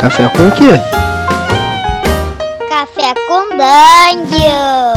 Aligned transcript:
Café 0.00 0.28
com 0.28 0.46
o 0.46 0.52
quê? 0.54 0.78
Café 2.68 3.14
com 3.26 3.48
Dungeon. 3.48 4.94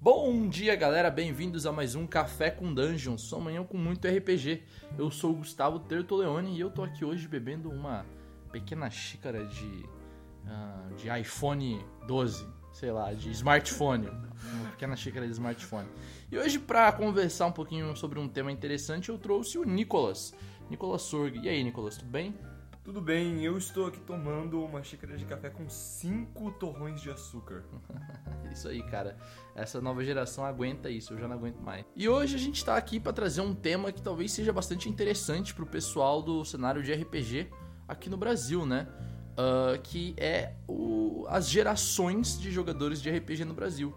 Bom 0.00 0.48
dia, 0.48 0.74
galera. 0.74 1.08
Bem-vindos 1.08 1.66
a 1.66 1.72
mais 1.72 1.94
um 1.94 2.04
Café 2.04 2.50
com 2.50 2.74
Dungeon, 2.74 3.16
sua 3.16 3.38
manhã 3.38 3.62
com 3.62 3.78
muito 3.78 4.08
RPG. 4.08 4.64
Eu 4.98 5.08
sou 5.08 5.30
o 5.30 5.34
Gustavo 5.36 5.78
Tertoleone 5.78 6.56
e 6.56 6.60
eu 6.60 6.68
tô 6.68 6.82
aqui 6.82 7.04
hoje 7.04 7.28
bebendo 7.28 7.70
uma 7.70 8.04
pequena 8.50 8.90
xícara 8.90 9.46
de, 9.46 9.88
ah, 10.48 10.88
de 10.96 11.20
iPhone 11.20 11.78
12, 12.08 12.44
sei 12.72 12.90
lá, 12.90 13.12
de 13.12 13.30
smartphone. 13.30 14.08
Uma 14.08 14.70
pequena 14.72 14.96
xícara 14.96 15.26
de 15.26 15.32
smartphone. 15.32 15.86
E 16.34 16.36
hoje, 16.36 16.58
pra 16.58 16.90
conversar 16.90 17.46
um 17.46 17.52
pouquinho 17.52 17.94
sobre 17.96 18.18
um 18.18 18.26
tema 18.28 18.50
interessante, 18.50 19.08
eu 19.08 19.16
trouxe 19.16 19.56
o 19.56 19.62
Nicolas. 19.62 20.34
Nicolas 20.68 21.02
Sorg. 21.02 21.36
E 21.40 21.48
aí, 21.48 21.62
Nicolas, 21.62 21.96
tudo 21.96 22.10
bem? 22.10 22.34
Tudo 22.82 23.00
bem, 23.00 23.44
eu 23.44 23.56
estou 23.56 23.86
aqui 23.86 24.00
tomando 24.00 24.60
uma 24.64 24.82
xícara 24.82 25.16
de 25.16 25.24
café 25.24 25.48
com 25.48 25.68
5 25.70 26.50
torrões 26.58 27.00
de 27.00 27.08
açúcar. 27.08 27.62
Isso 28.52 28.66
aí, 28.66 28.82
cara. 28.82 29.16
Essa 29.54 29.80
nova 29.80 30.02
geração 30.02 30.44
aguenta 30.44 30.90
isso, 30.90 31.12
eu 31.14 31.18
já 31.20 31.28
não 31.28 31.36
aguento 31.36 31.60
mais. 31.60 31.84
E 31.94 32.08
hoje 32.08 32.34
a 32.34 32.38
gente 32.38 32.64
tá 32.64 32.76
aqui 32.76 32.98
pra 32.98 33.12
trazer 33.12 33.40
um 33.40 33.54
tema 33.54 33.92
que 33.92 34.02
talvez 34.02 34.32
seja 34.32 34.52
bastante 34.52 34.88
interessante 34.88 35.54
pro 35.54 35.64
pessoal 35.64 36.20
do 36.20 36.44
cenário 36.44 36.82
de 36.82 36.92
RPG 36.92 37.48
aqui 37.86 38.10
no 38.10 38.16
Brasil, 38.16 38.66
né? 38.66 38.88
Ah, 39.36 39.78
que 39.80 40.14
é 40.16 40.54
o- 40.66 41.26
as 41.28 41.48
gerações 41.48 42.36
de 42.40 42.50
jogadores 42.50 43.00
de 43.00 43.08
RPG 43.08 43.44
no 43.44 43.54
Brasil. 43.54 43.94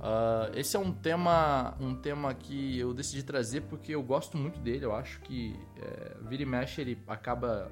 Ah, 0.00 0.50
esse 0.54 0.76
é 0.76 0.78
um 0.78 0.92
tema, 0.92 1.74
um 1.80 1.94
tema 1.94 2.34
que 2.34 2.78
eu 2.78 2.92
decidi 2.92 3.22
trazer 3.22 3.62
porque 3.62 3.94
eu 3.94 4.02
gosto 4.02 4.36
muito 4.36 4.58
dele. 4.60 4.84
Eu 4.84 4.94
acho 4.94 5.20
que 5.20 5.58
é, 5.80 6.16
vira 6.28 6.42
e 6.42 6.46
mexe 6.46 6.80
ele 6.80 7.02
acaba 7.06 7.70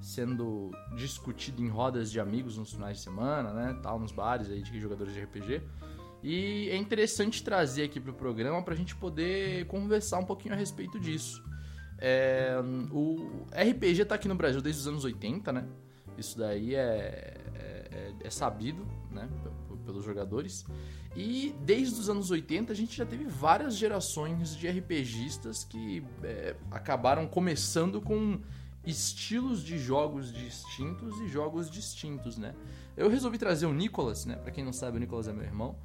sendo 0.00 0.70
discutido 0.96 1.62
em 1.62 1.68
rodas 1.68 2.10
de 2.10 2.20
amigos 2.20 2.56
nos 2.56 2.72
finais 2.72 2.98
de 2.98 3.02
semana, 3.02 3.52
né? 3.52 3.78
Tal, 3.82 3.98
nos 3.98 4.12
bares 4.12 4.48
aí 4.48 4.62
de 4.62 4.80
jogadores 4.80 5.12
de 5.12 5.20
RPG. 5.20 5.62
E 6.22 6.68
é 6.70 6.76
interessante 6.76 7.42
trazer 7.42 7.84
aqui 7.84 8.00
pro 8.00 8.12
programa 8.12 8.62
pra 8.62 8.74
gente 8.74 8.94
poder 8.96 9.66
conversar 9.66 10.18
um 10.18 10.24
pouquinho 10.24 10.54
a 10.54 10.56
respeito 10.56 10.98
disso. 10.98 11.42
É, 11.98 12.56
o 12.92 13.46
RPG 13.52 14.04
tá 14.04 14.14
aqui 14.14 14.28
no 14.28 14.34
Brasil 14.34 14.60
desde 14.60 14.80
os 14.80 14.88
anos 14.88 15.04
80, 15.04 15.52
né? 15.52 15.66
Isso 16.16 16.38
daí 16.38 16.74
é, 16.74 17.36
é, 17.54 18.12
é 18.20 18.30
sabido, 18.30 18.86
né? 19.10 19.28
Pelos 19.84 20.04
jogadores. 20.04 20.64
E 21.16 21.54
desde 21.62 21.98
os 21.98 22.08
anos 22.08 22.30
80 22.30 22.72
a 22.72 22.76
gente 22.76 22.96
já 22.96 23.04
teve 23.04 23.24
várias 23.24 23.76
gerações 23.76 24.56
de 24.56 24.68
RPGistas 24.68 25.64
que 25.64 26.04
é, 26.22 26.54
acabaram 26.70 27.26
começando 27.26 28.00
com 28.00 28.40
estilos 28.84 29.62
de 29.62 29.78
jogos 29.78 30.32
distintos 30.32 31.20
e 31.20 31.28
jogos 31.28 31.70
distintos, 31.70 32.38
né? 32.38 32.54
Eu 32.96 33.08
resolvi 33.08 33.36
trazer 33.36 33.66
o 33.66 33.72
Nicolas, 33.72 34.24
né? 34.24 34.36
Pra 34.36 34.50
quem 34.50 34.64
não 34.64 34.72
sabe, 34.72 34.96
o 34.96 35.00
Nicolas 35.00 35.28
é 35.28 35.32
meu 35.32 35.44
irmão. 35.44 35.76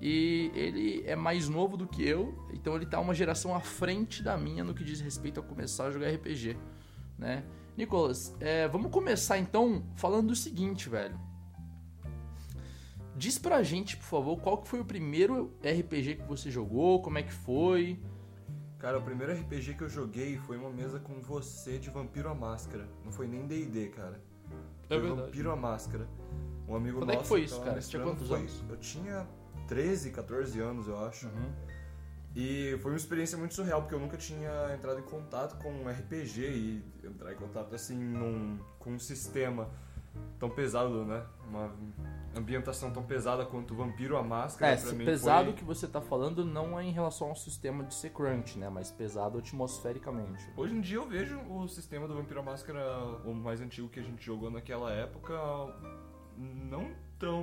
E 0.00 0.50
ele 0.54 1.02
é 1.06 1.14
mais 1.14 1.48
novo 1.48 1.76
do 1.76 1.86
que 1.86 2.02
eu, 2.02 2.34
então 2.52 2.74
ele 2.74 2.86
tá 2.86 2.98
uma 2.98 3.14
geração 3.14 3.54
à 3.54 3.60
frente 3.60 4.22
da 4.22 4.36
minha 4.36 4.64
no 4.64 4.74
que 4.74 4.82
diz 4.82 5.00
respeito 5.00 5.38
a 5.38 5.42
começar 5.42 5.86
a 5.86 5.90
jogar 5.92 6.08
RPG, 6.08 6.56
né? 7.16 7.44
Nicolas, 7.76 8.34
é, 8.40 8.66
vamos 8.68 8.90
começar 8.90 9.38
então 9.38 9.84
falando 9.94 10.28
do 10.28 10.36
seguinte, 10.36 10.88
velho. 10.88 11.18
Diz 13.16 13.38
pra 13.38 13.62
gente, 13.62 13.96
por 13.96 14.04
favor, 14.04 14.36
qual 14.40 14.58
que 14.58 14.68
foi 14.68 14.80
o 14.80 14.84
primeiro 14.84 15.52
RPG 15.62 16.16
que 16.16 16.22
você 16.22 16.50
jogou, 16.50 17.02
como 17.02 17.18
é 17.18 17.22
que 17.22 17.32
foi? 17.32 18.00
Cara, 18.78 18.98
o 18.98 19.02
primeiro 19.02 19.32
RPG 19.32 19.74
que 19.74 19.82
eu 19.84 19.88
joguei 19.88 20.36
foi 20.38 20.56
uma 20.56 20.70
mesa 20.70 20.98
com 20.98 21.20
você 21.20 21.78
de 21.78 21.90
Vampiro 21.90 22.28
à 22.28 22.34
Máscara. 22.34 22.88
Não 23.04 23.12
foi 23.12 23.28
nem 23.28 23.46
D&D, 23.46 23.88
cara. 23.88 24.20
É 24.90 24.94
Foi 24.94 25.00
verdade. 25.00 25.22
Vampiro 25.26 25.50
à 25.52 25.56
Máscara. 25.56 26.08
Um 26.66 26.74
amigo 26.74 26.98
Quando 26.98 27.10
é 27.10 27.12
que 27.12 27.18
nosso 27.18 27.28
foi 27.28 27.42
isso, 27.42 27.54
tava 27.56 27.66
cara? 27.66 27.80
Você 27.80 27.90
tinha 27.90 28.02
quantos 28.02 28.26
foi- 28.28 28.38
anos? 28.40 28.64
Eu 28.68 28.76
tinha 28.78 29.26
13, 29.68 30.10
14 30.10 30.58
anos, 30.58 30.88
eu 30.88 30.98
acho. 31.04 31.26
Uhum. 31.26 31.52
E 32.34 32.78
foi 32.80 32.92
uma 32.92 32.96
experiência 32.96 33.36
muito 33.36 33.54
surreal, 33.54 33.82
porque 33.82 33.94
eu 33.94 34.00
nunca 34.00 34.16
tinha 34.16 34.74
entrado 34.74 34.98
em 34.98 35.02
contato 35.02 35.62
com 35.62 35.70
um 35.70 35.88
RPG 35.88 36.40
e 36.40 37.06
entrar 37.06 37.32
em 37.32 37.36
contato 37.36 37.74
assim 37.74 37.96
num, 37.96 38.58
com 38.78 38.92
um 38.92 38.98
sistema 38.98 39.68
tão 40.38 40.48
pesado, 40.48 41.04
né? 41.04 41.24
Uma 41.46 41.70
ambientação 42.36 42.90
tão 42.90 43.02
pesada 43.02 43.44
quanto 43.44 43.74
Vampiro 43.74 44.16
à 44.16 44.22
Máscara. 44.22 44.72
É, 44.72 44.76
pra 44.76 44.90
se 44.90 44.94
mim 44.94 45.04
pesado 45.04 45.46
foi... 45.46 45.52
que 45.54 45.64
você 45.64 45.86
tá 45.86 46.00
falando 46.00 46.44
não 46.44 46.78
é 46.78 46.84
em 46.84 46.90
relação 46.92 47.28
ao 47.28 47.36
sistema 47.36 47.84
de 47.84 47.94
ser 47.94 48.10
crunch, 48.10 48.58
né? 48.58 48.68
Mas 48.68 48.90
pesado 48.90 49.38
atmosfericamente. 49.38 50.48
Hoje 50.56 50.74
em 50.74 50.80
dia 50.80 50.96
eu 50.98 51.06
vejo 51.08 51.38
o 51.50 51.68
sistema 51.68 52.08
do 52.08 52.14
Vampiro 52.14 52.40
à 52.40 52.42
Máscara, 52.42 52.80
o 53.24 53.34
mais 53.34 53.60
antigo 53.60 53.88
que 53.88 54.00
a 54.00 54.02
gente 54.02 54.24
jogou 54.24 54.50
naquela 54.50 54.90
época, 54.92 55.34
não 56.36 56.90
tão. 57.18 57.42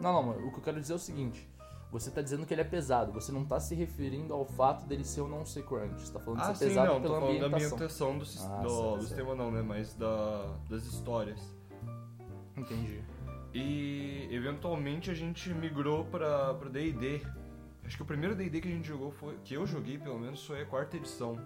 Não, 0.00 0.12
não, 0.12 0.22
mas 0.22 0.38
o 0.44 0.50
que 0.50 0.58
eu 0.58 0.62
quero 0.62 0.80
dizer 0.80 0.92
é 0.94 0.96
o 0.96 0.98
seguinte. 0.98 1.48
Você 1.90 2.10
tá 2.10 2.20
dizendo 2.20 2.44
que 2.44 2.52
ele 2.52 2.60
é 2.60 2.64
pesado, 2.64 3.12
você 3.12 3.32
não 3.32 3.46
tá 3.46 3.58
se 3.58 3.74
referindo 3.74 4.34
ao 4.34 4.44
fato 4.44 4.84
dele 4.86 5.04
ser 5.04 5.22
ou 5.22 5.28
não 5.28 5.46
ser 5.46 5.64
crunch. 5.64 5.98
Você 6.06 6.12
tá 6.12 6.20
falando 6.20 6.40
de 6.40 6.44
Ah, 6.44 6.54
ser 6.54 6.64
sim, 6.64 6.68
pesado 6.68 6.86
não, 6.88 6.96
tô 6.96 7.02
pela 7.08 7.20
falando 7.20 7.40
da 7.40 7.46
ambientação. 7.46 8.18
do, 8.18 8.22
Ah, 8.22 8.26
do, 8.26 8.26
certo, 8.26 8.62
do 8.62 8.68
certo. 8.68 9.00
sistema 9.06 9.34
não, 9.34 9.50
né? 9.50 9.62
Mas 9.62 9.94
da, 9.94 10.54
das 10.68 10.84
histórias. 10.84 11.40
Entendi. 12.54 13.02
E 13.58 14.28
eventualmente 14.30 15.10
a 15.10 15.14
gente 15.14 15.50
migrou 15.50 16.04
pra, 16.04 16.54
pra 16.54 16.68
D&D. 16.68 17.20
Acho 17.84 17.96
que 17.96 18.02
o 18.02 18.06
primeiro 18.06 18.34
D&D 18.36 18.60
que 18.60 18.68
a 18.68 18.70
gente 18.70 18.86
jogou 18.86 19.10
foi, 19.10 19.36
que 19.44 19.54
eu 19.54 19.66
joguei 19.66 19.98
pelo 19.98 20.18
menos, 20.18 20.44
foi 20.46 20.62
a 20.62 20.66
quarta 20.66 20.96
edição. 20.96 21.36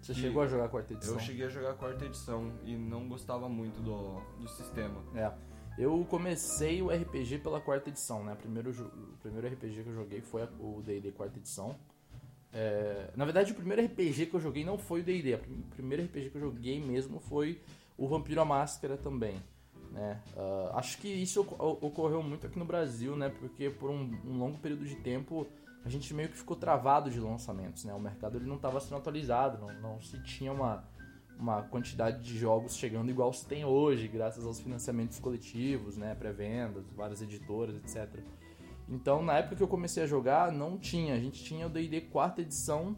Você 0.00 0.14
Que 0.14 0.20
chegou 0.20 0.42
a 0.42 0.46
jogar 0.46 0.64
a 0.66 0.68
quarta 0.68 0.94
edição? 0.94 1.14
Eu 1.14 1.20
cheguei 1.20 1.46
a 1.46 1.48
jogar 1.48 1.70
a 1.70 1.74
quarta 1.74 2.04
edição 2.04 2.52
e 2.64 2.76
não 2.76 3.08
gostava 3.08 3.48
muito 3.48 3.80
do, 3.82 4.20
do 4.40 4.48
sistema. 4.48 5.02
É. 5.14 5.32
Eu 5.76 6.04
comecei 6.08 6.80
o 6.80 6.88
RPG 6.90 7.38
pela 7.38 7.60
quarta 7.60 7.88
edição, 7.90 8.24
né? 8.24 8.34
Primeiro, 8.36 8.70
o 8.70 9.16
primeiro 9.20 9.46
RPG 9.48 9.82
que 9.82 9.88
eu 9.90 9.94
joguei 9.94 10.20
foi 10.20 10.42
o 10.58 10.80
D&D 10.84 11.12
quarta 11.12 11.38
edição. 11.38 11.76
É, 12.52 13.10
na 13.14 13.24
verdade, 13.24 13.52
o 13.52 13.54
primeiro 13.54 13.84
RPG 13.84 14.26
que 14.26 14.34
eu 14.34 14.40
joguei 14.40 14.64
não 14.64 14.78
foi 14.78 15.00
o 15.00 15.04
D&D. 15.04 15.34
O 15.34 15.38
prim- 15.38 15.62
primeiro 15.70 16.04
RPG 16.04 16.30
que 16.30 16.36
eu 16.36 16.40
joguei 16.40 16.80
mesmo 16.80 17.20
foi 17.20 17.60
o 17.96 18.08
Vampiro 18.08 18.40
à 18.40 18.44
Máscara 18.44 18.96
também. 18.96 19.34
Né? 19.92 20.20
Ah, 20.36 20.72
acho 20.74 20.98
que 20.98 21.08
isso 21.08 21.40
oco- 21.40 21.78
ocorreu 21.86 22.22
muito 22.22 22.46
aqui 22.46 22.58
no 22.58 22.64
Brasil, 22.64 23.16
né? 23.16 23.28
Porque 23.28 23.70
por 23.70 23.90
um, 23.90 24.10
um 24.24 24.38
longo 24.38 24.58
período 24.58 24.84
de 24.84 24.96
tempo 24.96 25.46
a 25.84 25.88
gente 25.88 26.12
meio 26.12 26.28
que 26.28 26.36
ficou 26.36 26.56
travado 26.56 27.10
de 27.10 27.18
lançamentos, 27.18 27.84
né? 27.84 27.94
O 27.94 28.00
mercado 28.00 28.36
ele 28.36 28.46
não 28.46 28.56
estava 28.56 28.80
sendo 28.80 28.96
atualizado, 28.96 29.58
não, 29.58 29.72
não 29.80 30.02
se 30.02 30.22
tinha 30.22 30.52
uma, 30.52 30.84
uma 31.38 31.62
quantidade 31.62 32.22
de 32.22 32.36
jogos 32.36 32.76
chegando 32.76 33.10
igual 33.10 33.32
se 33.32 33.46
tem 33.46 33.64
hoje, 33.64 34.06
graças 34.08 34.44
aos 34.44 34.60
financiamentos 34.60 35.18
coletivos, 35.18 35.96
né? 35.96 36.14
Pré-vendas, 36.14 36.84
várias 36.94 37.22
editoras, 37.22 37.76
etc. 37.76 38.20
Então, 38.88 39.22
na 39.22 39.38
época 39.38 39.56
que 39.56 39.62
eu 39.62 39.68
comecei 39.68 40.02
a 40.02 40.06
jogar, 40.06 40.50
não 40.50 40.78
tinha. 40.78 41.14
A 41.14 41.20
gente 41.20 41.42
tinha 41.44 41.66
o 41.66 41.70
D&D 41.70 42.02
quarta 42.02 42.40
edição, 42.40 42.96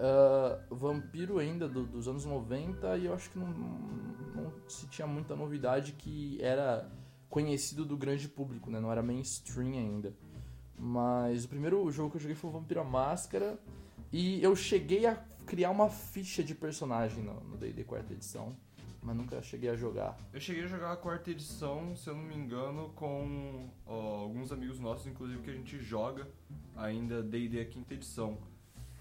ah, 0.00 0.58
Vampiro 0.70 1.38
ainda 1.38 1.68
do- 1.68 1.86
dos 1.86 2.08
anos 2.08 2.24
90 2.24 2.96
e 2.96 3.06
eu 3.06 3.14
acho 3.14 3.28
que 3.30 3.38
não, 3.38 3.48
não 3.48 4.52
se 4.66 4.86
tinha 4.88 5.06
muita 5.06 5.36
novidade 5.36 5.92
que 5.92 6.38
era 6.42 6.90
conhecido 7.28 7.84
do 7.84 7.96
grande 7.96 8.28
público, 8.28 8.70
né? 8.70 8.80
Não 8.80 8.90
era 8.90 9.02
mainstream 9.02 9.72
ainda. 9.78 10.12
Mas 10.78 11.44
o 11.44 11.48
primeiro 11.48 11.90
jogo 11.90 12.10
que 12.10 12.16
eu 12.16 12.20
joguei 12.20 12.34
foi 12.34 12.48
o 12.50 12.52
Vampiro 12.54 12.80
à 12.80 12.84
Máscara 12.84 13.58
e 14.12 14.42
eu 14.42 14.56
cheguei 14.56 15.04
a 15.06 15.14
criar 15.46 15.70
uma 15.70 15.88
ficha 15.90 16.42
de 16.42 16.54
personagem 16.54 17.22
no 17.22 17.34
no 17.44 17.56
D&D 17.58 17.84
quarta 17.84 18.12
edição, 18.14 18.56
mas 19.02 19.14
nunca 19.16 19.42
cheguei 19.42 19.68
a 19.68 19.76
jogar. 19.76 20.16
Eu 20.32 20.40
cheguei 20.40 20.64
a 20.64 20.66
jogar 20.66 20.92
a 20.92 20.96
quarta 20.96 21.30
edição, 21.30 21.94
se 21.94 22.08
eu 22.08 22.14
não 22.14 22.22
me 22.22 22.34
engano, 22.34 22.88
com 22.94 23.68
ó, 23.86 24.20
alguns 24.22 24.50
amigos 24.52 24.80
nossos, 24.80 25.06
inclusive, 25.06 25.42
que 25.42 25.50
a 25.50 25.54
gente 25.54 25.78
joga 25.78 26.26
ainda 26.74 27.22
D&D 27.22 27.60
a 27.60 27.64
quinta 27.66 27.92
edição. 27.94 28.38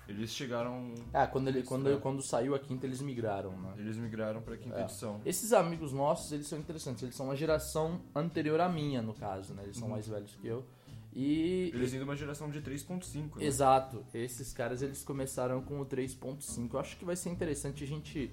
Eles 0.09 0.31
chegaram... 0.31 0.93
Ah, 1.13 1.27
quando, 1.27 1.47
ele, 1.49 1.61
quando, 1.61 1.89
é. 1.89 1.97
quando 1.97 2.21
saiu 2.23 2.55
a 2.55 2.59
quinta 2.59 2.87
eles 2.87 2.99
migraram, 2.99 3.51
né? 3.51 3.75
Eles 3.77 3.95
migraram 3.95 4.41
pra 4.41 4.57
quinta 4.57 4.79
É. 4.79 4.83
edição. 4.83 5.21
Esses 5.23 5.53
amigos 5.53 5.93
nossos, 5.93 6.31
eles 6.31 6.47
são 6.47 6.57
interessantes. 6.57 7.03
Eles 7.03 7.15
são 7.15 7.27
uma 7.27 7.35
geração 7.35 8.01
anterior 8.15 8.59
à 8.59 8.67
minha, 8.67 9.03
no 9.03 9.13
caso, 9.13 9.53
né? 9.53 9.63
Eles 9.63 9.77
são 9.77 9.87
mais 9.87 10.07
velhos 10.07 10.35
que 10.35 10.47
eu. 10.47 10.65
E. 11.13 11.71
Eles 11.73 11.91
vêm 11.91 11.99
de 11.99 12.03
uma 12.03 12.15
geração 12.15 12.49
de 12.49 12.61
3.5, 12.61 13.37
né? 13.37 13.45
Exato. 13.45 14.03
Esses 14.13 14.51
caras, 14.51 14.81
eles 14.81 15.03
começaram 15.03 15.61
com 15.61 15.79
o 15.79 15.85
3.5. 15.85 16.73
Eu 16.73 16.79
acho 16.79 16.97
que 16.97 17.05
vai 17.05 17.15
ser 17.15 17.29
interessante 17.29 17.83
a 17.83 17.87
gente 17.87 18.31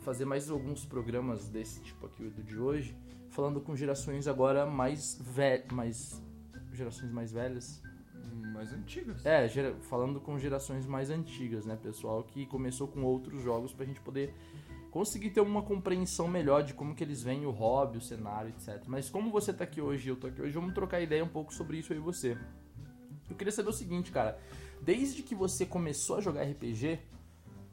fazer 0.00 0.24
mais 0.24 0.50
alguns 0.50 0.84
programas 0.84 1.48
desse 1.48 1.80
tipo 1.80 2.06
aqui, 2.06 2.28
do 2.28 2.42
de 2.42 2.58
hoje, 2.58 2.96
falando 3.30 3.60
com 3.60 3.74
gerações 3.74 4.28
agora 4.28 4.66
mais 4.66 5.18
velhas. 5.20 5.70
Mais... 5.72 6.22
Gerações 6.72 7.10
mais 7.10 7.32
velhas. 7.32 7.82
Mais 8.52 8.72
antigas. 8.72 9.24
É, 9.24 9.46
gera- 9.48 9.74
falando 9.82 10.20
com 10.20 10.38
gerações 10.38 10.86
mais 10.86 11.10
antigas, 11.10 11.64
né, 11.66 11.76
pessoal, 11.80 12.22
que 12.22 12.46
começou 12.46 12.86
com 12.88 13.02
outros 13.02 13.42
jogos 13.42 13.72
pra 13.72 13.84
gente 13.86 14.00
poder 14.00 14.32
conseguir 14.90 15.30
ter 15.30 15.40
uma 15.40 15.62
compreensão 15.62 16.26
melhor 16.26 16.62
de 16.62 16.72
como 16.72 16.94
que 16.94 17.04
eles 17.04 17.22
veem 17.22 17.44
o 17.44 17.50
hobby, 17.50 17.98
o 17.98 18.00
cenário, 18.00 18.48
etc. 18.50 18.82
Mas 18.86 19.10
como 19.10 19.30
você 19.30 19.52
tá 19.52 19.64
aqui 19.64 19.80
hoje 19.80 20.08
eu 20.08 20.16
tô 20.16 20.26
aqui 20.28 20.40
hoje, 20.40 20.52
vamos 20.52 20.72
trocar 20.74 21.00
ideia 21.00 21.22
um 21.22 21.28
pouco 21.28 21.52
sobre 21.52 21.78
isso 21.78 21.92
aí 21.92 21.98
você. 21.98 22.36
Eu 23.28 23.36
queria 23.36 23.52
saber 23.52 23.68
o 23.70 23.72
seguinte, 23.72 24.10
cara. 24.10 24.38
Desde 24.80 25.22
que 25.22 25.34
você 25.34 25.66
começou 25.66 26.16
a 26.16 26.20
jogar 26.20 26.42
RPG, 26.42 26.98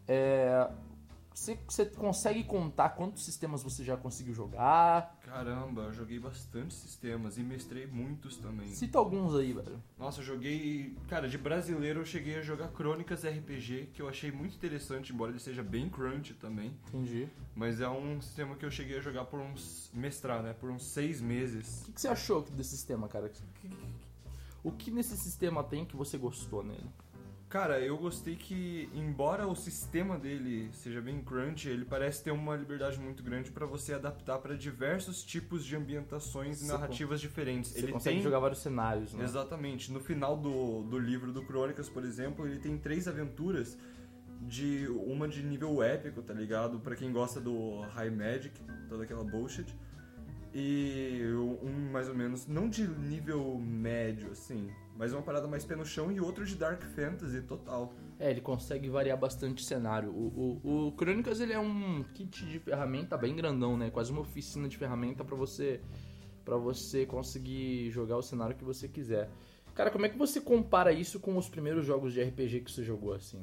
É, 0.07 0.69
você, 1.33 1.57
você 1.67 1.85
consegue 1.85 2.43
contar 2.43 2.89
quantos 2.89 3.23
sistemas 3.25 3.63
você 3.63 3.83
já 3.83 3.97
conseguiu 3.97 4.33
jogar? 4.33 5.17
Caramba, 5.21 5.83
eu 5.83 5.93
joguei 5.93 6.19
bastante 6.19 6.73
sistemas 6.73 7.37
e 7.37 7.41
mestrei 7.43 7.87
muitos 7.87 8.37
também. 8.37 8.67
Cita 8.67 8.97
alguns 8.97 9.35
aí, 9.35 9.53
velho. 9.53 9.81
Nossa, 9.97 10.19
eu 10.19 10.25
joguei. 10.25 10.95
Cara, 11.07 11.27
de 11.27 11.37
brasileiro 11.37 12.01
eu 12.01 12.05
cheguei 12.05 12.37
a 12.37 12.41
jogar 12.41 12.69
Crônicas 12.69 13.23
RPG, 13.23 13.89
que 13.93 14.01
eu 14.01 14.07
achei 14.07 14.31
muito 14.31 14.55
interessante, 14.55 15.13
embora 15.13 15.31
ele 15.31 15.39
seja 15.39 15.63
bem 15.63 15.89
crunch 15.89 16.33
também. 16.35 16.77
Entendi. 16.87 17.27
Mas 17.55 17.81
é 17.81 17.89
um 17.89 18.21
sistema 18.21 18.55
que 18.55 18.65
eu 18.65 18.71
cheguei 18.71 18.97
a 18.97 19.01
jogar 19.01 19.25
por 19.25 19.39
uns. 19.39 19.89
mestrar, 19.93 20.43
né? 20.43 20.53
Por 20.53 20.69
uns 20.69 20.85
seis 20.85 21.21
meses. 21.21 21.81
O 21.81 21.85
que, 21.85 21.91
que 21.93 22.01
você 22.01 22.07
achou 22.07 22.41
desse 22.41 22.71
sistema, 22.71 23.07
cara? 23.07 23.31
O 24.63 24.71
que 24.71 24.89
nesse 24.89 25.17
sistema 25.17 25.63
tem 25.63 25.85
que 25.85 25.95
você 25.95 26.17
gostou 26.17 26.63
nele? 26.63 26.89
Cara, 27.53 27.79
eu 27.79 27.95
gostei 27.99 28.35
que, 28.35 28.89
embora 28.95 29.45
o 29.45 29.55
sistema 29.55 30.17
dele 30.17 30.71
seja 30.73 30.99
bem 30.99 31.21
crunch, 31.21 31.69
ele 31.69 31.85
parece 31.85 32.23
ter 32.23 32.31
uma 32.31 32.55
liberdade 32.55 32.99
muito 32.99 33.21
grande 33.21 33.51
pra 33.51 33.67
você 33.67 33.93
adaptar 33.93 34.39
pra 34.39 34.55
diversos 34.55 35.23
tipos 35.23 35.63
de 35.63 35.75
ambientações 35.75 36.63
e 36.63 36.65
narrativas 36.65 37.21
diferentes. 37.21 37.69
Você 37.69 37.77
ele 37.81 37.91
consegue 37.91 38.15
tem 38.15 38.23
jogar 38.23 38.39
vários 38.39 38.57
cenários, 38.57 39.13
né? 39.13 39.23
Exatamente. 39.23 39.91
No 39.91 39.99
final 39.99 40.35
do, 40.35 40.81
do 40.81 40.97
livro 40.97 41.31
do 41.31 41.45
Crônicas, 41.45 41.87
por 41.87 42.03
exemplo, 42.03 42.47
ele 42.47 42.57
tem 42.57 42.75
três 42.75 43.07
aventuras 43.07 43.77
de 44.41 44.87
uma 45.05 45.27
de 45.27 45.43
nível 45.43 45.83
épico, 45.83 46.23
tá 46.23 46.33
ligado? 46.33 46.79
Pra 46.79 46.95
quem 46.95 47.11
gosta 47.11 47.39
do 47.39 47.81
High 47.81 48.09
Magic, 48.09 48.59
toda 48.89 49.03
aquela 49.03 49.23
bullshit. 49.23 49.67
E 50.55 51.21
um 51.61 51.91
mais 51.91 52.09
ou 52.09 52.15
menos, 52.15 52.47
não 52.47 52.67
de 52.67 52.87
nível 52.87 53.59
médio, 53.59 54.31
assim, 54.31 54.71
mas 54.97 55.13
uma 55.13 55.21
parada 55.21 55.47
mais 55.47 55.65
pé 55.65 55.75
no 55.75 55.85
chão 55.85 56.11
e 56.11 56.19
outro 56.19 56.45
de 56.45 56.55
Dark 56.55 56.81
Fantasy 56.83 57.41
total. 57.41 57.93
É, 58.19 58.29
ele 58.29 58.41
consegue 58.41 58.89
variar 58.89 59.17
bastante 59.17 59.63
o 59.63 59.65
cenário. 59.65 60.11
O, 60.11 60.59
o, 60.63 60.87
o 60.87 60.91
Crônicas 60.93 61.39
ele 61.39 61.53
é 61.53 61.59
um 61.59 62.03
kit 62.13 62.45
de 62.45 62.59
ferramenta 62.59 63.17
bem 63.17 63.35
grandão, 63.35 63.75
né? 63.75 63.89
Quase 63.89 64.11
uma 64.11 64.21
oficina 64.21 64.67
de 64.67 64.77
ferramenta 64.77 65.23
pra 65.23 65.35
você 65.35 65.81
para 66.45 66.57
você 66.57 67.05
conseguir 67.05 67.89
jogar 67.91 68.17
o 68.17 68.21
cenário 68.21 68.55
que 68.55 68.63
você 68.65 68.87
quiser. 68.87 69.29
Cara, 69.73 69.89
como 69.89 70.05
é 70.05 70.09
que 70.09 70.17
você 70.17 70.39
compara 70.39 70.91
isso 70.91 71.19
com 71.19 71.35
os 71.37 71.49
primeiros 71.49 71.85
jogos 71.85 72.13
de 72.13 72.21
RPG 72.21 72.59
que 72.61 72.71
você 72.71 72.83
jogou 72.83 73.13
assim? 73.13 73.39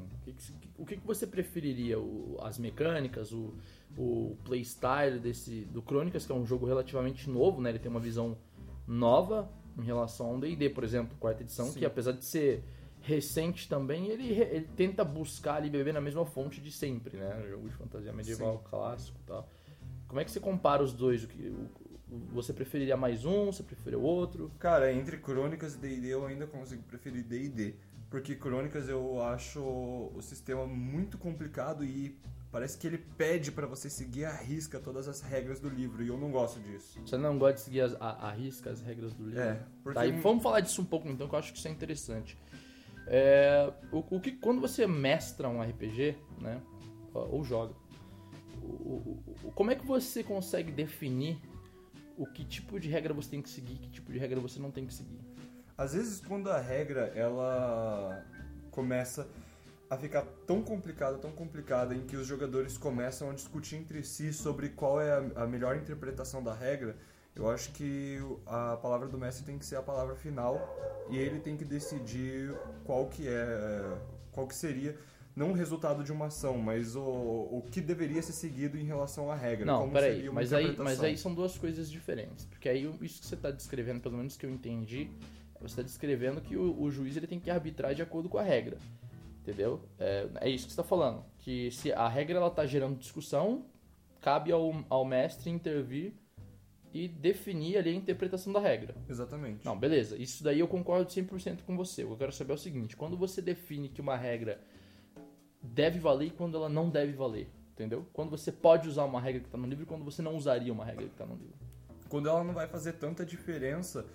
O 0.78 0.84
que, 0.84 0.94
o 0.96 1.00
que 1.00 1.06
você 1.06 1.26
preferiria? 1.26 1.98
O- 1.98 2.36
as 2.42 2.56
mecânicas, 2.58 3.32
o, 3.32 3.54
o 3.96 4.36
playstyle 4.44 5.18
desse 5.18 5.64
do 5.64 5.82
Crônicas, 5.82 6.24
que 6.26 6.30
é 6.30 6.34
um 6.34 6.46
jogo 6.46 6.66
relativamente 6.66 7.28
novo, 7.28 7.60
né? 7.60 7.70
Ele 7.70 7.78
tem 7.80 7.90
uma 7.90 7.98
visão 7.98 8.36
nova 8.86 9.50
em 9.82 9.86
relação 9.86 10.26
ao 10.26 10.38
D&D, 10.38 10.70
por 10.70 10.84
exemplo, 10.84 11.16
quarta 11.18 11.42
edição, 11.42 11.66
Sim. 11.66 11.78
que 11.80 11.86
apesar 11.86 12.12
de 12.12 12.24
ser 12.24 12.62
recente 13.02 13.68
também, 13.68 14.08
ele, 14.08 14.28
ele 14.32 14.68
tenta 14.76 15.02
buscar 15.04 15.54
ali 15.54 15.70
beber 15.70 15.94
na 15.94 16.00
mesma 16.00 16.24
fonte 16.26 16.60
de 16.60 16.70
sempre, 16.70 17.16
né? 17.16 17.44
Jogo 17.48 17.68
de 17.68 17.74
fantasia 17.74 18.12
medieval 18.12 18.58
clássico 18.58 19.18
e 19.22 19.26
tal. 19.26 19.48
Como 20.06 20.20
é 20.20 20.24
que 20.24 20.30
você 20.30 20.40
compara 20.40 20.82
os 20.82 20.92
dois? 20.92 21.24
O 21.24 21.28
que, 21.28 21.48
o- 21.48 21.68
você 22.32 22.52
preferiria 22.52 22.96
mais 22.96 23.24
um? 23.24 23.46
Você 23.46 23.62
prefere 23.62 23.94
o 23.96 24.02
outro? 24.02 24.50
Cara, 24.58 24.92
entre 24.92 25.16
Crônicas 25.16 25.76
e 25.76 25.78
D&D 25.78 26.08
eu 26.08 26.26
ainda 26.26 26.44
consigo 26.46 26.82
preferir 26.82 27.22
D&D. 27.22 27.74
Porque 28.10 28.34
Crônicas 28.34 28.88
eu 28.88 29.22
acho 29.22 29.60
o 29.60 30.20
sistema 30.20 30.66
muito 30.66 31.16
complicado 31.16 31.84
e 31.84 32.18
parece 32.50 32.76
que 32.76 32.86
ele 32.86 32.98
pede 32.98 33.52
pra 33.52 33.66
você 33.66 33.88
seguir 33.88 34.24
à 34.24 34.32
risca 34.32 34.80
todas 34.80 35.06
as 35.06 35.20
regras 35.20 35.60
do 35.60 35.68
livro. 35.68 36.02
E 36.02 36.08
eu 36.08 36.18
não 36.18 36.30
gosto 36.32 36.58
disso. 36.60 37.00
Você 37.06 37.16
não 37.16 37.38
gosta 37.38 37.54
de 37.54 37.60
seguir 37.60 37.82
as, 37.82 37.94
a, 38.00 38.28
a 38.28 38.32
risca, 38.32 38.70
as 38.70 38.80
regras 38.80 39.14
do 39.14 39.24
livro? 39.26 39.40
É, 39.40 39.62
porque... 39.84 39.98
Tá, 39.98 40.06
e 40.06 40.10
vamos 40.20 40.42
falar 40.42 40.58
disso 40.60 40.82
um 40.82 40.84
pouco 40.84 41.08
então, 41.08 41.28
que 41.28 41.34
eu 41.34 41.38
acho 41.38 41.52
que 41.52 41.58
isso 41.58 41.68
é 41.68 41.70
interessante. 41.70 42.36
É, 43.06 43.72
o, 43.92 43.98
o 44.16 44.20
que, 44.20 44.32
quando 44.32 44.60
você 44.60 44.86
mestra 44.88 45.48
um 45.48 45.62
RPG, 45.62 46.16
né, 46.40 46.60
ou 47.14 47.44
joga, 47.44 47.74
o- 48.62 49.18
o- 49.44 49.52
como 49.54 49.70
é 49.70 49.74
que 49.76 49.86
você 49.86 50.22
consegue 50.24 50.70
definir 50.72 51.38
o 52.16 52.26
que 52.26 52.44
tipo 52.44 52.78
de 52.78 52.88
regra 52.88 53.14
você 53.14 53.30
tem 53.30 53.40
que 53.42 53.48
seguir 53.48 53.76
que 53.76 53.88
tipo 53.88 54.12
de 54.12 54.18
regra 54.18 54.38
você 54.40 54.60
não 54.60 54.70
tem 54.70 54.84
que 54.86 54.92
seguir? 54.92 55.18
Às 55.80 55.94
vezes 55.94 56.20
quando 56.20 56.50
a 56.50 56.60
regra 56.60 57.10
ela 57.16 58.22
começa 58.70 59.26
a 59.88 59.96
ficar 59.96 60.26
tão 60.46 60.62
complicada, 60.62 61.16
tão 61.16 61.32
complicada, 61.32 61.94
em 61.94 62.02
que 62.02 62.18
os 62.18 62.26
jogadores 62.26 62.76
começam 62.76 63.30
a 63.30 63.32
discutir 63.32 63.76
entre 63.76 64.04
si 64.04 64.30
sobre 64.30 64.68
qual 64.68 65.00
é 65.00 65.10
a, 65.10 65.44
a 65.44 65.46
melhor 65.46 65.76
interpretação 65.76 66.44
da 66.44 66.52
regra, 66.52 66.98
eu 67.34 67.48
acho 67.48 67.72
que 67.72 68.18
a 68.44 68.76
palavra 68.76 69.08
do 69.08 69.16
mestre 69.16 69.42
tem 69.42 69.58
que 69.58 69.64
ser 69.64 69.76
a 69.76 69.82
palavra 69.82 70.14
final 70.14 70.60
e 71.08 71.16
ele 71.16 71.40
tem 71.40 71.56
que 71.56 71.64
decidir 71.64 72.54
qual 72.84 73.08
que 73.08 73.26
é, 73.26 73.96
qual 74.32 74.46
que 74.46 74.54
seria 74.54 74.94
não 75.34 75.52
o 75.52 75.54
resultado 75.54 76.04
de 76.04 76.12
uma 76.12 76.26
ação, 76.26 76.58
mas 76.58 76.94
o, 76.94 77.00
o 77.00 77.64
que 77.70 77.80
deveria 77.80 78.20
ser 78.20 78.32
seguido 78.32 78.76
em 78.76 78.84
relação 78.84 79.30
à 79.32 79.34
regra. 79.34 79.64
Não, 79.64 79.88
peraí, 79.88 80.28
mas 80.28 80.52
aí, 80.52 80.76
mas 80.76 81.02
aí 81.02 81.16
são 81.16 81.34
duas 81.34 81.56
coisas 81.56 81.90
diferentes. 81.90 82.44
Porque 82.44 82.68
aí 82.68 82.82
isso 83.00 83.20
que 83.20 83.26
você 83.26 83.34
está 83.36 83.50
descrevendo, 83.50 84.00
pelo 84.00 84.18
menos 84.18 84.36
que 84.36 84.44
eu 84.44 84.50
entendi, 84.50 85.10
você 85.60 85.72
está 85.72 85.82
descrevendo 85.82 86.40
que 86.40 86.56
o, 86.56 86.80
o 86.80 86.90
juiz 86.90 87.16
ele 87.16 87.26
tem 87.26 87.38
que 87.38 87.50
arbitrar 87.50 87.94
de 87.94 88.02
acordo 88.02 88.28
com 88.28 88.38
a 88.38 88.42
regra. 88.42 88.78
Entendeu? 89.42 89.80
É, 89.98 90.28
é 90.42 90.48
isso 90.48 90.66
que 90.66 90.72
você 90.72 90.80
está 90.80 90.84
falando. 90.84 91.24
Que 91.38 91.70
se 91.70 91.92
a 91.92 92.08
regra 92.08 92.36
ela 92.36 92.50
tá 92.50 92.66
gerando 92.66 92.98
discussão, 92.98 93.64
cabe 94.20 94.52
ao, 94.52 94.84
ao 94.88 95.04
mestre 95.04 95.50
intervir 95.50 96.14
e 96.92 97.08
definir 97.08 97.78
ali 97.78 97.90
a 97.90 97.94
interpretação 97.94 98.52
da 98.52 98.60
regra. 98.60 98.94
Exatamente. 99.08 99.64
Não, 99.64 99.78
beleza. 99.78 100.16
Isso 100.16 100.42
daí 100.42 100.60
eu 100.60 100.68
concordo 100.68 101.10
100% 101.10 101.62
com 101.62 101.76
você. 101.76 102.04
O 102.04 102.08
que 102.08 102.12
eu 102.12 102.18
quero 102.18 102.32
saber 102.32 102.52
é 102.52 102.54
o 102.54 102.58
seguinte: 102.58 102.96
quando 102.96 103.16
você 103.16 103.40
define 103.40 103.88
que 103.88 104.00
uma 104.00 104.16
regra 104.16 104.60
deve 105.62 105.98
valer 105.98 106.26
e 106.26 106.30
quando 106.30 106.56
ela 106.56 106.68
não 106.68 106.88
deve 106.88 107.12
valer, 107.12 107.48
entendeu? 107.72 108.06
Quando 108.12 108.30
você 108.30 108.50
pode 108.50 108.88
usar 108.88 109.04
uma 109.04 109.20
regra 109.20 109.40
que 109.40 109.46
está 109.46 109.58
no 109.58 109.66
livro 109.66 109.84
e 109.84 109.86
quando 109.86 110.04
você 110.04 110.22
não 110.22 110.34
usaria 110.34 110.72
uma 110.72 110.84
regra 110.84 111.04
que 111.04 111.12
está 111.12 111.26
no 111.26 111.34
livro. 111.34 111.54
quando 112.08 112.28
ela 112.28 112.42
não 112.42 112.54
vai 112.54 112.66
fazer 112.66 112.94
tanta 112.94 113.24
diferença 113.24 114.06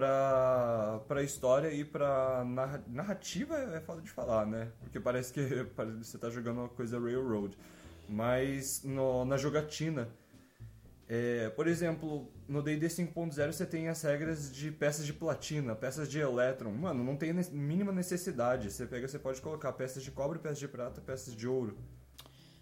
pra, 0.00 1.00
pra 1.08 1.22
história 1.22 1.72
e 1.72 1.82
pra 1.82 2.44
narra- 2.44 2.84
narrativa 2.86 3.56
é 3.56 3.80
foda 3.80 4.02
de 4.02 4.10
falar, 4.10 4.44
né? 4.44 4.70
Porque 4.80 5.00
parece 5.00 5.32
que 5.32 5.40
parece 5.74 5.96
que 6.00 6.06
você 6.06 6.18
tá 6.18 6.28
jogando 6.28 6.58
uma 6.58 6.68
coisa 6.68 7.00
railroad. 7.00 7.56
Mas 8.06 8.82
no- 8.84 9.24
na 9.24 9.38
jogatina, 9.38 10.06
é, 11.08 11.48
por 11.50 11.66
exemplo, 11.66 12.30
no 12.46 12.62
D&D 12.62 12.86
5.0 12.88 13.52
você 13.52 13.64
tem 13.64 13.88
as 13.88 14.02
regras 14.02 14.52
de 14.54 14.70
peças 14.70 15.06
de 15.06 15.14
platina, 15.14 15.74
peças 15.74 16.10
de 16.10 16.18
elétron. 16.18 16.72
Mano, 16.72 17.02
não 17.02 17.16
tem 17.16 17.32
mínima 17.50 17.90
necessidade. 17.90 18.70
Você 18.70 18.84
pega, 18.84 19.08
você 19.08 19.18
pode 19.18 19.40
colocar 19.40 19.72
peças 19.72 20.02
de 20.02 20.10
cobre, 20.10 20.38
peças 20.38 20.58
de 20.58 20.68
prata, 20.68 21.00
peças 21.00 21.34
de 21.34 21.48
ouro. 21.48 21.78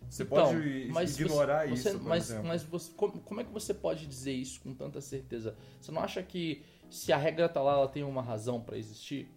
Você 0.09 0.23
Então, 0.23 0.37
pode 0.53 0.89
mas 0.93 1.19
ignorar 1.19 1.67
você- 1.67 1.89
isso, 1.89 1.99
por 1.99 2.09
mas, 2.09 2.31
mas 2.45 2.63
você, 2.63 2.93
como, 2.93 3.21
como 3.23 3.41
é 3.41 3.45
que 3.45 3.51
você 3.53 3.75
pode 3.75 4.07
dizer 4.07 4.33
isso 4.33 4.61
com 4.61 4.73
tanta 4.73 5.01
certeza? 5.01 5.57
Você 5.81 5.91
não 5.91 6.01
acha 6.03 6.23
que 6.23 6.63
se 6.91 7.13
a 7.13 7.17
regra 7.17 7.49
tá 7.49 7.61
lá, 7.63 7.73
ela 7.75 7.89
tem 7.89 8.03
uma 8.05 8.23
razão 8.23 8.61
para 8.61 8.77
existir? 8.79 9.29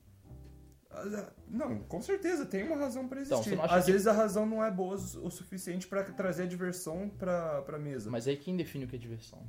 Ah, 0.90 1.32
Não, 1.48 1.80
com 1.84 2.02
certeza 2.02 2.46
tem 2.46 2.64
uma 2.64 2.76
razão 2.78 3.08
pra 3.08 3.22
Então, 3.22 3.40
existir. 3.40 3.60
acha 3.62 3.76
Às 3.76 3.86
que- 3.86 3.92
vezes 3.92 4.08
a 4.08 4.14
razão 4.14 4.46
não 4.46 4.64
é 4.64 4.72
boa 4.72 4.96
o 4.96 5.30
suficiente 5.30 5.88
pra 5.88 6.04
trazer 6.04 6.44
a 6.44 6.46
diversão 6.48 7.10
pra, 7.10 7.62
pra 7.64 7.78
mesa. 7.78 8.10
Mas 8.10 8.28
aí 8.28 8.36
quem 8.38 8.56
define 8.56 8.86
o 8.86 8.88
que 8.88 8.96
é 8.96 9.00
diversão? 9.00 9.46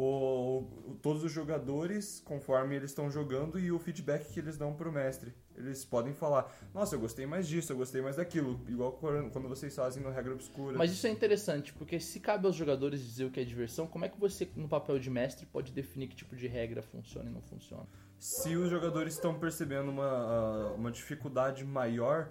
O, 0.00 0.90
o- 0.92 0.94
todos 1.02 1.24
os 1.24 1.32
jogadores, 1.32 2.20
conforme 2.24 2.76
eles 2.76 2.90
estão 2.90 3.10
jogando 3.10 3.58
e 3.58 3.72
o 3.72 3.78
feedback 3.80 4.32
que 4.32 4.38
eles 4.38 4.56
dão 4.56 4.72
pro 4.72 4.92
mestre. 4.92 5.34
Eles 5.56 5.84
podem 5.84 6.12
falar, 6.14 6.54
nossa, 6.72 6.94
eu 6.94 7.00
gostei 7.00 7.26
mais 7.26 7.48
disso, 7.48 7.72
eu 7.72 7.76
gostei 7.76 8.00
mais 8.00 8.14
daquilo. 8.14 8.60
Igual 8.68 8.92
quando 8.92 9.28
quando 9.32 9.48
vocês 9.48 9.74
fazem 9.74 10.00
no 10.00 10.10
Regra 10.10 10.34
Obscura. 10.34 10.78
Mas 10.78 10.92
isso 10.92 11.04
é 11.06 11.10
interessante, 11.10 11.72
porque 11.72 11.98
se 11.98 12.20
cabe 12.20 12.46
aos 12.46 12.54
jogadores 12.54 13.04
dizer 13.04 13.24
o 13.24 13.30
que 13.30 13.40
é 13.40 13.44
diversão, 13.44 13.88
como 13.88 14.04
é 14.04 14.08
que 14.08 14.20
você, 14.20 14.48
no 14.54 14.68
papel 14.68 15.00
de 15.00 15.10
mestre, 15.10 15.46
pode 15.46 15.72
definir 15.72 16.06
que 16.06 16.14
tipo 16.14 16.36
de 16.36 16.46
regra 16.46 16.80
funciona 16.80 17.28
e 17.28 17.32
não 17.32 17.42
funciona? 17.42 17.84
Se 18.20 18.54
os 18.56 18.70
jogadores 18.70 19.14
estão 19.14 19.36
percebendo 19.36 19.90
uma, 19.90 20.06
ah, 20.06 20.74
uma 20.76 20.92
dificuldade 20.92 21.64
maior 21.64 22.30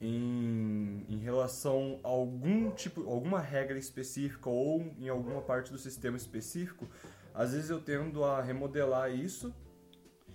em, 0.00 1.04
em 1.08 1.18
relação 1.18 1.98
a 2.04 2.08
algum 2.08 2.70
tipo, 2.70 3.08
alguma 3.08 3.40
regra 3.40 3.78
específica 3.78 4.48
ou 4.48 4.94
em 4.98 5.08
alguma 5.08 5.42
parte 5.42 5.72
do 5.72 5.78
sistema 5.78 6.16
específico, 6.16 6.88
às 7.34 7.52
vezes 7.52 7.70
eu 7.70 7.80
tendo 7.80 8.24
a 8.24 8.40
remodelar 8.40 9.12
isso 9.12 9.54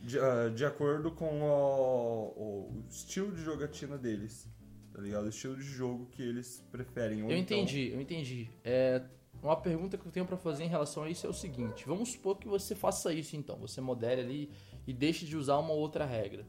de, 0.01 0.19
ah, 0.19 0.49
de 0.53 0.65
acordo 0.65 1.11
com 1.11 1.41
o, 1.41 2.69
o 2.69 2.83
estilo 2.89 3.31
de 3.31 3.41
jogatina 3.41 3.97
deles. 3.97 4.49
Tá 4.93 5.01
ligado? 5.01 5.25
O 5.25 5.29
estilo 5.29 5.55
de 5.55 5.63
jogo 5.63 6.05
que 6.11 6.21
eles 6.21 6.63
preferem. 6.71 7.19
Eu 7.21 7.25
então- 7.25 7.57
entendi, 7.57 7.91
eu 7.91 7.99
entendi. 7.99 8.49
É, 8.63 9.01
uma 9.41 9.55
pergunta 9.55 9.97
que 9.97 10.05
eu 10.05 10.11
tenho 10.11 10.25
pra 10.25 10.37
fazer 10.37 10.63
em 10.65 10.67
relação 10.67 11.03
a 11.03 11.09
isso 11.09 11.25
é 11.25 11.29
o 11.29 11.33
seguinte: 11.33 11.83
vamos 11.87 12.11
supor 12.11 12.37
que 12.37 12.47
você 12.47 12.75
faça 12.75 13.11
isso 13.11 13.35
então, 13.35 13.57
você 13.57 13.81
modere 13.81 14.21
ali 14.21 14.51
e 14.85 14.93
deixe 14.93 15.25
de 15.25 15.35
usar 15.35 15.57
uma 15.57 15.73
outra 15.73 16.05
regra. 16.05 16.45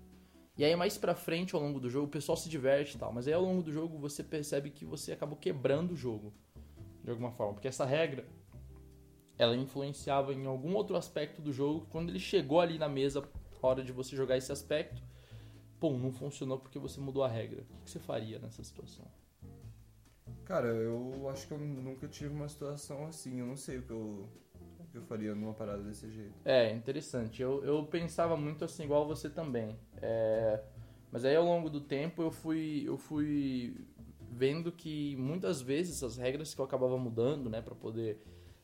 E 0.57 0.65
aí 0.65 0.77
mais 0.77 0.97
pra 0.97 1.15
frente 1.15 1.55
ao 1.55 1.61
longo 1.61 1.81
do 1.81 1.91
jogo 1.91 2.07
o 2.07 2.11
pessoal 2.11 2.37
se 2.37 2.49
diverte 2.49 2.97
e 2.97 2.99
tal, 2.99 3.13
mas 3.13 3.27
aí 3.27 3.35
ao 3.35 3.43
longo 3.43 3.63
do 3.63 3.73
jogo 3.73 3.99
você 3.99 4.23
percebe 4.23 4.71
que 4.71 4.85
você 4.85 5.13
acabou 5.13 5.37
quebrando 5.37 5.93
o 5.93 5.97
jogo 5.97 6.33
de 7.03 7.11
alguma 7.11 7.33
forma, 7.33 7.55
porque 7.55 7.69
essa 7.69 7.85
regra 7.85 8.25
ela 9.37 9.57
influenciava 9.57 10.33
em 10.33 10.47
algum 10.47 10.75
outro 10.75 10.97
aspecto 10.97 11.43
do 11.43 11.53
jogo. 11.53 11.87
Quando 11.91 12.09
ele 12.09 12.21
chegou 12.21 12.61
ali 12.61 12.79
na 12.79 12.89
mesa, 12.89 13.23
hora 13.61 13.83
de 13.83 13.93
você 13.93 14.15
jogar 14.15 14.37
esse 14.37 14.53
aspecto, 14.53 15.03
pum, 15.81 15.99
não 15.99 16.13
funcionou 16.13 16.59
porque 16.59 16.79
você 16.79 17.01
mudou 17.01 17.25
a 17.25 17.29
regra. 17.29 17.63
O 17.63 17.85
que 17.85 17.91
você 17.91 17.99
faria 17.99 18.39
nessa 18.39 18.63
situação? 18.63 19.07
Cara, 20.45 20.69
eu 20.69 21.29
acho 21.31 21.49
que 21.49 21.55
eu 21.55 21.59
nunca 21.59 22.07
tive 22.07 22.35
uma 22.35 22.49
situação 22.49 23.07
assim. 23.07 23.41
Eu 23.41 23.47
não 23.47 23.57
sei 23.57 23.79
o 23.79 23.83
que 23.83 23.91
eu, 23.91 24.29
eu 24.97 25.03
faria 25.03 25.35
numa 25.35 25.55
parada 25.55 25.83
desse 25.83 26.11
jeito. 26.11 26.35
É, 26.45 26.73
interessante. 26.73 27.43
Eu, 27.43 27.65
eu 27.65 27.85
pensava 27.85 28.37
muito 28.37 28.65
assim, 28.65 28.85
igual 28.85 29.07
você 29.07 29.29
também. 29.29 29.79
É, 30.01 30.63
mas 31.11 31.25
aí 31.25 31.37
ao 31.37 31.45
longo 31.45 31.71
do 31.71 31.81
tempo 31.81 32.23
eu 32.23 32.31
fui, 32.31 32.85
eu 32.87 32.97
fui 32.97 33.77
vendo 34.31 34.73
que 34.73 35.17
muitas 35.17 35.61
vezes 35.63 36.03
as 36.03 36.17
regras 36.17 36.55
que 36.55 36.61
eu 36.61 36.65
acabava 36.65 36.99
mudando, 36.99 37.49
né, 37.49 37.63
para 37.63 37.75
poder 37.75 38.21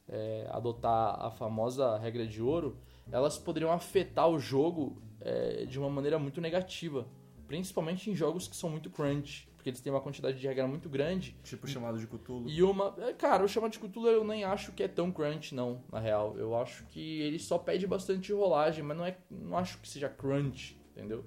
é, 0.09 0.49
adotar 0.51 1.25
a 1.25 1.31
famosa 1.31 1.97
regra 1.99 2.27
de 2.27 2.43
ouro, 2.43 2.77
elas 3.13 3.39
poderiam 3.39 3.71
afetar 3.71 4.29
o 4.29 4.39
jogo 4.39 5.01
é, 5.21 5.65
de 5.65 5.79
uma 5.79 5.89
maneira 5.89 6.19
muito 6.19 6.41
negativa. 6.41 7.07
Principalmente 7.51 8.09
em 8.09 8.15
jogos 8.15 8.47
que 8.47 8.55
são 8.55 8.71
muito 8.71 8.89
crunch. 8.89 9.49
Porque 9.57 9.71
eles 9.71 9.81
têm 9.81 9.93
uma 9.93 10.01
quantidade 10.01 10.39
de 10.39 10.47
regra 10.47 10.69
muito 10.69 10.89
grande. 10.89 11.35
Tipo 11.43 11.67
chamado 11.67 11.99
de 11.99 12.07
Cthulhu. 12.07 12.49
E 12.49 12.63
uma. 12.63 12.95
é, 12.99 13.13
Cara, 13.13 13.45
o 13.45 13.49
chamado 13.49 13.73
de 13.73 13.81
Cthulhu 13.81 14.07
eu 14.07 14.23
nem 14.23 14.45
acho 14.45 14.71
que 14.71 14.85
é 14.85 14.87
tão 14.87 15.11
crunch, 15.11 15.53
não, 15.53 15.83
na 15.91 15.99
real. 15.99 16.37
Eu 16.39 16.55
acho 16.55 16.87
que 16.87 17.21
ele 17.23 17.41
só 17.41 17.59
pede 17.59 17.89
bastante 17.89 18.33
rolagem, 18.33 18.85
mas 18.85 18.97
não 18.97 19.05
é. 19.05 19.19
Não 19.29 19.59
acho 19.59 19.79
que 19.79 19.89
seja 19.89 20.09
crunch, 20.09 20.81
entendeu? 20.93 21.25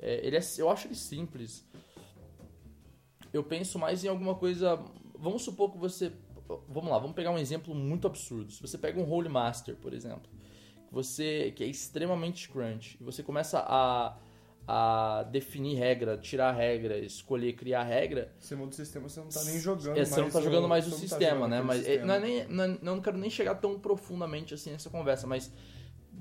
É, 0.00 0.26
ele 0.26 0.36
é, 0.36 0.40
eu 0.58 0.68
acho 0.68 0.88
ele 0.88 0.96
simples. 0.96 1.64
Eu 3.32 3.44
penso 3.44 3.78
mais 3.78 4.02
em 4.02 4.08
alguma 4.08 4.34
coisa. 4.34 4.82
Vamos 5.16 5.42
supor 5.42 5.70
que 5.70 5.78
você. 5.78 6.12
Vamos 6.68 6.90
lá, 6.90 6.98
vamos 6.98 7.14
pegar 7.14 7.30
um 7.30 7.38
exemplo 7.38 7.72
muito 7.72 8.08
absurdo. 8.08 8.50
Se 8.50 8.60
você 8.60 8.76
pega 8.76 9.00
um 9.00 9.08
Holy 9.08 9.28
Master, 9.28 9.76
por 9.76 9.94
exemplo, 9.94 10.28
você 10.90 11.52
que 11.54 11.62
é 11.62 11.68
extremamente 11.68 12.48
crunch, 12.48 12.98
e 13.00 13.04
você 13.04 13.22
começa 13.22 13.60
a, 13.60 14.18
a 14.66 15.24
definir 15.30 15.76
regra, 15.76 16.16
tirar 16.16 16.52
regra, 16.52 16.98
escolher, 16.98 17.52
criar 17.54 17.82
regra, 17.82 18.32
Você 18.38 18.54
muda 18.54 18.70
o 18.70 18.74
sistema, 18.74 19.08
você 19.08 19.20
não 19.20 19.28
tá 19.28 19.44
nem 19.44 19.58
jogando 19.60 19.98
é, 19.98 20.04
você 20.04 20.20
não 20.20 20.30
tá 20.30 20.40
jogando 20.40 20.68
mais 20.68 20.86
o 20.86 20.90
tá 20.90 20.96
sistema, 20.96 21.34
jogando 21.34 21.50
né? 21.50 21.62
Mas 21.62 21.80
é, 21.80 21.84
sistema. 21.84 22.06
não, 22.06 22.14
é 22.14 22.20
nem, 22.20 22.46
não, 22.46 22.64
é- 22.64 22.78
não 22.80 23.00
quero 23.00 23.18
nem 23.18 23.28
chegar 23.30 23.56
tão 23.56 23.78
profundamente 23.78 24.54
assim 24.54 24.70
nessa 24.70 24.88
conversa, 24.88 25.26
mas 25.26 25.52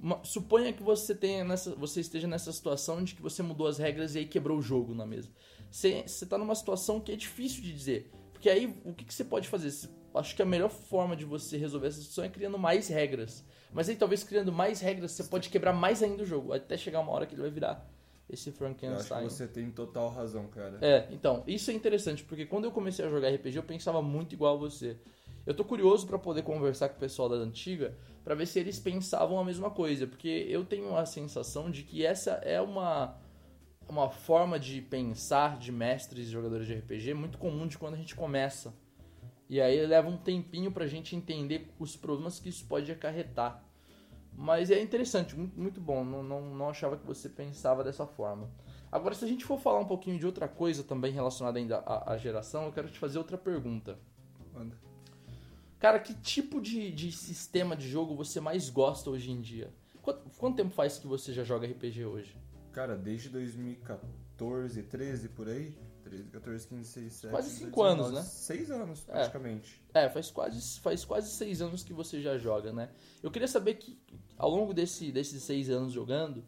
uma- 0.02 0.24
suponha 0.24 0.74
que 0.74 0.82
você 0.82 1.14
tenha 1.14 1.44
nessa, 1.44 1.76
você 1.76 2.02
esteja 2.02 2.28
nessa 2.28 2.52
situação 2.52 3.04
de 3.04 3.14
que 3.16 3.22
você 3.22 3.44
mudou 3.44 3.68
as 3.68 3.78
regras 3.78 4.16
e 4.16 4.20
aí 4.20 4.26
quebrou 4.26 4.58
o 4.58 4.62
jogo 4.62 4.96
na 4.96 5.06
mesa. 5.06 5.30
Você, 5.70 6.04
você 6.08 6.26
tá 6.26 6.38
numa 6.38 6.56
situação 6.56 7.00
que 7.00 7.12
é 7.12 7.16
difícil 7.16 7.62
de 7.62 7.72
dizer. 7.72 8.12
Porque 8.34 8.50
aí 8.50 8.76
o 8.84 8.94
que, 8.94 9.06
que 9.06 9.14
você 9.14 9.24
pode 9.24 9.48
fazer? 9.48 9.72
Acho 10.16 10.36
que 10.36 10.42
a 10.42 10.46
melhor 10.46 10.70
forma 10.70 11.16
de 11.16 11.24
você 11.24 11.58
resolver 11.58 11.88
essa 11.88 12.00
situação 12.00 12.24
é 12.24 12.30
criando 12.30 12.58
mais 12.58 12.88
regras. 12.88 13.46
Mas 13.72 13.88
aí 13.88 13.96
talvez 13.96 14.24
criando 14.24 14.52
mais 14.52 14.82
regras 14.82 15.12
você 15.12 15.24
pode 15.24 15.48
quebrar 15.50 15.72
mais 15.74 16.02
ainda 16.02 16.24
o 16.24 16.26
jogo, 16.26 16.52
até 16.52 16.76
chegar 16.76 17.00
uma 17.00 17.12
hora 17.12 17.26
que 17.28 17.36
ele 17.36 17.42
vai 17.44 17.52
virar 17.52 17.88
esse 18.32 18.52
Frankenstein. 18.52 19.24
você 19.24 19.48
tem 19.48 19.70
total 19.70 20.10
razão, 20.10 20.48
cara. 20.48 20.78
É, 20.82 21.08
então, 21.12 21.44
isso 21.46 21.70
é 21.70 21.74
interessante, 21.74 22.24
porque 22.24 22.46
quando 22.46 22.66
eu 22.66 22.72
comecei 22.72 23.06
a 23.06 23.10
jogar 23.10 23.30
RPG, 23.30 23.58
eu 23.58 23.64
pensava 23.64 24.02
muito 24.02 24.34
igual 24.34 24.56
a 24.56 24.58
você. 24.58 24.98
Eu 25.46 25.54
tô 25.54 25.66
curioso 25.66 26.08
pra 26.08 26.20
poder 26.20 26.44
conversar 26.44 26.90
com 26.90 26.98
o 26.98 27.00
pessoal 27.00 27.28
da 27.28 27.36
antiga, 27.36 27.98
pra 28.24 28.36
ver 28.36 28.46
se 28.46 28.60
eles 28.60 28.80
pensavam 28.80 29.40
a 29.40 29.44
mesma 29.44 29.70
coisa, 29.70 30.06
porque 30.06 30.46
eu 30.48 30.64
tenho 30.64 30.96
a 30.96 31.06
sensação 31.06 31.70
de 31.70 31.84
que 31.84 32.06
essa 32.06 32.32
é 32.44 32.62
uma 32.62 33.20
uma 33.90 34.10
forma 34.10 34.58
de 34.58 34.82
pensar 34.82 35.60
de 35.60 35.70
mestres 35.70 36.28
e 36.28 36.32
jogadores 36.32 36.66
de 36.66 36.76
RPG 36.76 37.14
muito 37.14 37.38
comum 37.38 37.68
de 37.68 37.78
quando 37.78 37.96
a 37.96 37.98
gente 37.98 38.16
começa. 38.16 38.74
E 39.50 39.60
aí 39.60 39.86
leva 39.86 40.08
um 40.08 40.16
tempinho 40.16 40.72
pra 40.72 40.88
gente 40.88 41.14
entender 41.14 41.70
os 41.78 41.98
problemas 41.98 42.40
que 42.40 42.48
isso 42.48 42.66
pode 42.68 42.90
acarretar. 42.90 43.62
Mas 44.34 44.72
é 44.72 44.82
interessante, 44.82 45.36
muito, 45.36 45.60
muito 45.60 45.82
bom. 45.82 46.04
Não, 46.04 46.24
não, 46.24 46.56
não 46.56 46.70
achava 46.70 46.98
que 46.98 47.06
você 47.06 47.30
pensava 47.30 47.84
dessa 47.84 48.06
forma. 48.06 48.50
Agora, 48.92 49.16
se 49.16 49.24
a 49.24 49.28
gente 49.28 49.46
for 49.46 49.60
falar 49.60 49.80
um 49.80 49.86
pouquinho 49.86 50.20
de 50.20 50.26
outra 50.26 50.48
coisa 50.48 50.84
também 50.84 51.12
relacionada 51.12 51.58
ainda 51.58 51.78
à, 51.80 52.14
à 52.14 52.18
geração, 52.18 52.66
eu 52.66 52.72
quero 52.72 52.90
te 52.90 53.00
fazer 53.00 53.18
outra 53.18 53.38
pergunta. 53.38 53.98
Manda. 54.54 54.76
Cara, 55.80 56.00
que 56.00 56.14
tipo 56.14 56.62
de, 56.62 56.92
de 56.92 57.12
sistema 57.12 57.76
de 57.76 57.90
jogo 57.90 58.16
você 58.16 58.40
mais 58.40 58.70
gosta 58.70 59.10
hoje 59.10 59.32
em 59.32 59.42
dia? 59.42 59.74
Quanto, 60.02 60.30
quanto 60.38 60.56
tempo 60.58 60.70
faz 60.72 60.98
que 60.98 61.08
você 61.08 61.34
já 61.34 61.44
joga 61.44 61.68
RPG 61.68 62.06
hoje? 62.06 62.36
Cara, 62.72 62.96
desde 62.96 63.30
2014, 63.30 64.84
13 64.84 65.30
por 65.30 65.48
aí. 65.48 65.78
13, 66.12 66.30
14, 66.30 66.68
15, 66.68 66.82
16, 66.82 67.06
17. 67.06 67.32
Quase 67.32 67.50
18, 67.50 67.66
cinco 67.66 67.84
anos, 67.84 68.08
19, 68.08 68.16
né? 68.16 68.24
Seis 68.32 68.72
anos, 68.72 69.00
É. 69.08 69.12
praticamente. 69.12 69.82
É, 69.94 70.10
faz 70.10 70.30
quase, 70.32 70.80
faz 70.80 71.06
quase 71.06 71.30
seis 71.32 71.62
anos 71.62 71.84
que 71.84 71.94
você 71.94 72.22
já 72.22 72.38
joga, 72.38 72.72
né? 72.74 72.90
Eu 73.24 73.32
queria 73.32 73.48
saber 73.48 73.76
que, 73.76 73.98
ao 74.38 74.50
longo 74.50 74.74
desse, 74.74 75.12
desses 75.12 75.42
seis 75.44 75.70
anos 75.70 75.94
jogando, 75.94 76.44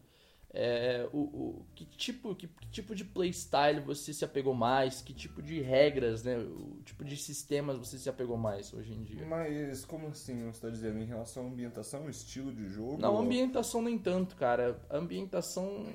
é, 0.56 1.08
o, 1.12 1.18
o- 1.18 1.66
que, 1.74 1.84
tipo, 1.84 2.32
que, 2.36 2.46
que 2.46 2.68
tipo 2.68 2.94
de 2.94 3.04
playstyle 3.04 3.80
você 3.80 4.12
se 4.14 4.24
apegou 4.24 4.54
mais? 4.54 5.02
Que 5.02 5.12
tipo 5.12 5.42
de 5.42 5.60
regras, 5.60 6.22
né? 6.22 6.38
O 6.38 6.80
tipo 6.84 7.04
de 7.04 7.16
sistemas 7.16 7.76
você 7.76 7.98
se 7.98 8.08
apegou 8.08 8.36
mais 8.36 8.72
hoje 8.72 8.92
em 8.92 9.02
dia? 9.02 9.26
Mas 9.26 9.84
como 9.84 10.06
assim 10.08 10.44
você 10.44 10.60
tá 10.60 10.70
dizendo? 10.70 10.98
Em 11.00 11.06
relação 11.06 11.44
à 11.44 11.48
ambientação, 11.48 12.08
estilo 12.08 12.52
de 12.52 12.68
jogo? 12.68 12.98
Não, 12.98 13.18
ambientação 13.18 13.82
nem 13.82 13.98
tanto, 13.98 14.36
cara. 14.36 14.80
A 14.88 14.96
ambientação 14.98 15.86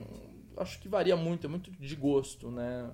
acho 0.58 0.78
que 0.82 0.90
varia 0.90 1.16
muito, 1.16 1.48
é 1.48 1.50
muito 1.50 1.72
de 1.72 1.96
gosto, 1.96 2.52
né? 2.52 2.92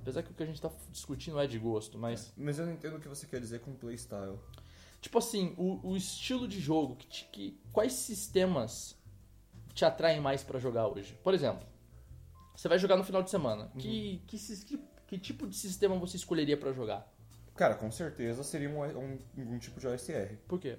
Apesar 0.00 0.22
que 0.22 0.30
o 0.30 0.34
que 0.34 0.42
a 0.42 0.46
gente 0.46 0.60
tá 0.60 0.70
discutindo 0.90 1.38
é 1.40 1.46
de 1.46 1.58
gosto, 1.58 1.98
mas. 1.98 2.32
Mas 2.36 2.58
eu 2.58 2.66
não 2.66 2.72
entendo 2.72 2.96
o 2.96 3.00
que 3.00 3.08
você 3.08 3.26
quer 3.26 3.40
dizer 3.40 3.60
com 3.60 3.72
playstyle. 3.74 4.38
Tipo 5.00 5.18
assim, 5.18 5.54
o, 5.56 5.80
o 5.90 5.96
estilo 5.96 6.46
de 6.48 6.58
jogo, 6.60 6.96
que, 6.96 7.06
te- 7.06 7.28
que- 7.32 7.60
quais 7.72 7.92
sistemas 7.94 8.96
te 9.74 9.84
atraem 9.84 10.20
mais 10.20 10.42
pra 10.42 10.58
jogar 10.58 10.88
hoje? 10.88 11.18
Por 11.22 11.32
exemplo, 11.32 11.66
você 12.54 12.68
vai 12.68 12.78
jogar 12.78 12.96
no 12.96 13.04
final 13.04 13.22
de 13.22 13.30
semana. 13.30 13.70
Que, 13.78 14.22
que, 14.26 14.36
sis- 14.38 14.62
que, 14.64 14.78
que 15.06 15.18
tipo 15.18 15.46
de 15.46 15.56
sistema 15.56 15.96
você 15.98 16.16
escolheria 16.16 16.56
pra 16.56 16.72
jogar? 16.72 17.10
Cara, 17.54 17.74
com 17.74 17.90
certeza 17.90 18.42
seria 18.42 18.68
um, 18.70 18.80
um, 18.82 19.18
um 19.54 19.58
tipo 19.58 19.78
de 19.80 19.86
OSR. 19.86 20.36
Por 20.48 20.58
quê? 20.60 20.78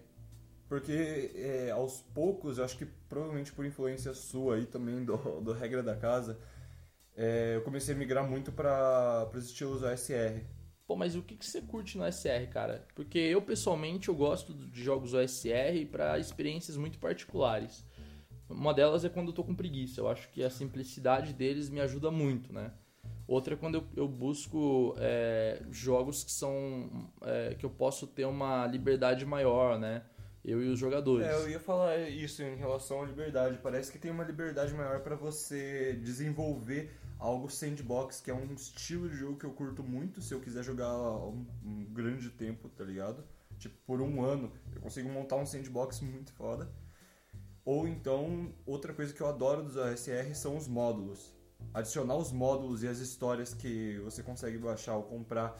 Porque 0.67 1.31
é, 1.35 1.71
aos 1.71 2.01
poucos, 2.13 2.57
eu 2.57 2.63
acho 2.63 2.77
que 2.77 2.85
provavelmente 2.85 3.51
por 3.51 3.65
influência 3.65 4.13
sua 4.13 4.55
aí 4.55 4.65
também 4.65 5.03
do, 5.03 5.17
do 5.41 5.51
Regra 5.51 5.83
da 5.83 5.95
Casa, 5.95 6.39
é, 7.15 7.55
eu 7.55 7.61
comecei 7.61 7.93
a 7.93 7.97
migrar 7.97 8.27
muito 8.27 8.51
para 8.51 9.29
os 9.33 9.45
estilos 9.45 9.83
OSR. 9.83 10.43
Pô, 10.87 10.95
mas 10.95 11.15
o 11.15 11.21
que, 11.21 11.37
que 11.37 11.45
você 11.45 11.61
curte 11.61 11.97
no 11.97 12.11
SR, 12.11 12.49
cara? 12.51 12.85
Porque 12.93 13.17
eu, 13.17 13.41
pessoalmente, 13.41 14.09
eu 14.09 14.15
gosto 14.15 14.53
de 14.53 14.83
jogos 14.83 15.13
OSR 15.13 15.85
pra 15.89 16.19
experiências 16.19 16.75
muito 16.75 16.99
particulares. 16.99 17.85
Uma 18.49 18.73
delas 18.73 19.05
é 19.05 19.09
quando 19.09 19.27
eu 19.27 19.33
tô 19.33 19.43
com 19.43 19.55
preguiça. 19.55 20.01
Eu 20.01 20.09
acho 20.09 20.29
que 20.31 20.43
a 20.43 20.49
simplicidade 20.49 21.33
deles 21.33 21.69
me 21.69 21.79
ajuda 21.79 22.11
muito, 22.11 22.51
né? 22.51 22.73
Outra 23.25 23.53
é 23.53 23.57
quando 23.57 23.75
eu, 23.75 23.87
eu 23.95 24.07
busco 24.07 24.93
é, 24.97 25.61
jogos 25.71 26.25
que 26.25 26.31
são... 26.31 27.09
é, 27.21 27.55
que 27.55 27.65
eu 27.65 27.69
posso 27.69 28.05
ter 28.05 28.25
uma 28.25 28.67
liberdade 28.67 29.25
maior, 29.25 29.79
né? 29.79 30.03
Eu 30.43 30.61
e 30.61 30.67
os 30.67 30.79
jogadores. 30.79 31.25
É, 31.25 31.33
eu 31.35 31.49
ia 31.49 31.59
falar 31.59 31.97
isso 32.09 32.41
em 32.43 32.55
relação 32.55 33.03
à 33.03 33.05
liberdade. 33.05 33.59
Parece 33.61 33.91
que 33.91 33.99
tem 33.99 34.11
uma 34.11 34.23
liberdade 34.23 34.73
maior 34.73 34.99
para 35.01 35.15
você 35.15 35.93
desenvolver 36.03 36.91
algo 37.21 37.49
sandbox, 37.49 38.19
que 38.19 38.31
é 38.31 38.33
um 38.33 38.51
estilo 38.53 39.07
de 39.07 39.15
jogo 39.15 39.37
que 39.37 39.45
eu 39.45 39.51
curto 39.51 39.83
muito 39.83 40.21
se 40.21 40.33
eu 40.33 40.41
quiser 40.41 40.63
jogar 40.63 40.91
um, 40.91 41.45
um 41.63 41.85
grande 41.85 42.31
tempo, 42.31 42.67
tá 42.67 42.83
ligado? 42.83 43.23
Tipo, 43.59 43.77
por 43.85 44.01
um 44.01 44.23
ano, 44.23 44.51
eu 44.73 44.81
consigo 44.81 45.07
montar 45.07 45.35
um 45.35 45.45
sandbox 45.45 46.01
muito 46.01 46.33
foda. 46.33 46.67
Ou 47.63 47.87
então, 47.87 48.51
outra 48.65 48.91
coisa 48.91 49.13
que 49.13 49.21
eu 49.21 49.27
adoro 49.27 49.61
dos 49.61 49.77
OSR 49.77 50.33
são 50.33 50.57
os 50.57 50.67
módulos. 50.67 51.31
Adicionar 51.71 52.15
os 52.15 52.31
módulos 52.31 52.81
e 52.81 52.87
as 52.87 52.97
histórias 52.97 53.53
que 53.53 53.99
você 53.99 54.23
consegue 54.23 54.57
baixar 54.57 54.95
ou 54.95 55.03
comprar 55.03 55.55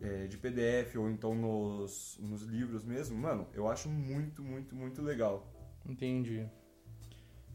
é, 0.00 0.26
de 0.26 0.38
PDF 0.38 0.96
ou 0.96 1.10
então 1.10 1.34
nos, 1.34 2.16
nos 2.18 2.40
livros 2.44 2.82
mesmo, 2.82 3.14
mano, 3.14 3.46
eu 3.52 3.68
acho 3.68 3.90
muito, 3.90 4.42
muito, 4.42 4.74
muito 4.74 5.02
legal. 5.02 5.46
Entendi. 5.84 6.48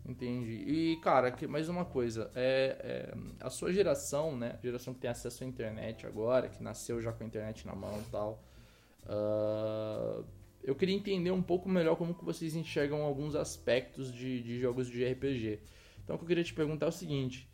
Entendi. 0.09 0.63
E, 0.65 0.95
cara, 1.03 1.29
que- 1.31 1.45
mais 1.45 1.69
uma 1.69 1.85
coisa. 1.85 2.31
É, 2.33 3.11
é, 3.13 3.17
a 3.39 3.49
sua 3.51 3.71
geração, 3.71 4.35
né? 4.35 4.55
A 4.57 4.65
geração 4.65 4.91
que 4.91 4.99
tem 4.99 5.09
acesso 5.09 5.43
à 5.43 5.47
internet 5.47 6.07
agora, 6.07 6.49
que 6.49 6.63
nasceu 6.63 6.99
já 6.99 7.11
com 7.13 7.23
a 7.23 7.27
internet 7.27 7.67
na 7.67 7.75
mão 7.75 7.95
e 7.99 8.09
tal. 8.11 8.43
ah, 9.05 10.23
eu 10.63 10.75
queria 10.75 10.95
entender 10.95 11.31
um 11.31 11.41
pouco 11.41 11.69
melhor 11.69 11.95
como 11.95 12.13
que 12.13 12.23
vocês 12.25 12.55
enxergam 12.55 13.01
alguns 13.03 13.33
aspectos 13.35 14.11
de, 14.11 14.41
de 14.41 14.59
jogos 14.59 14.87
de 14.87 15.03
RPG. 15.05 15.59
Então, 16.03 16.15
o 16.15 16.19
que 16.19 16.23
eu 16.25 16.27
queria 16.27 16.43
te 16.43 16.53
perguntar 16.53 16.87
é 16.87 16.89
o 16.89 16.91
seguinte. 16.91 17.47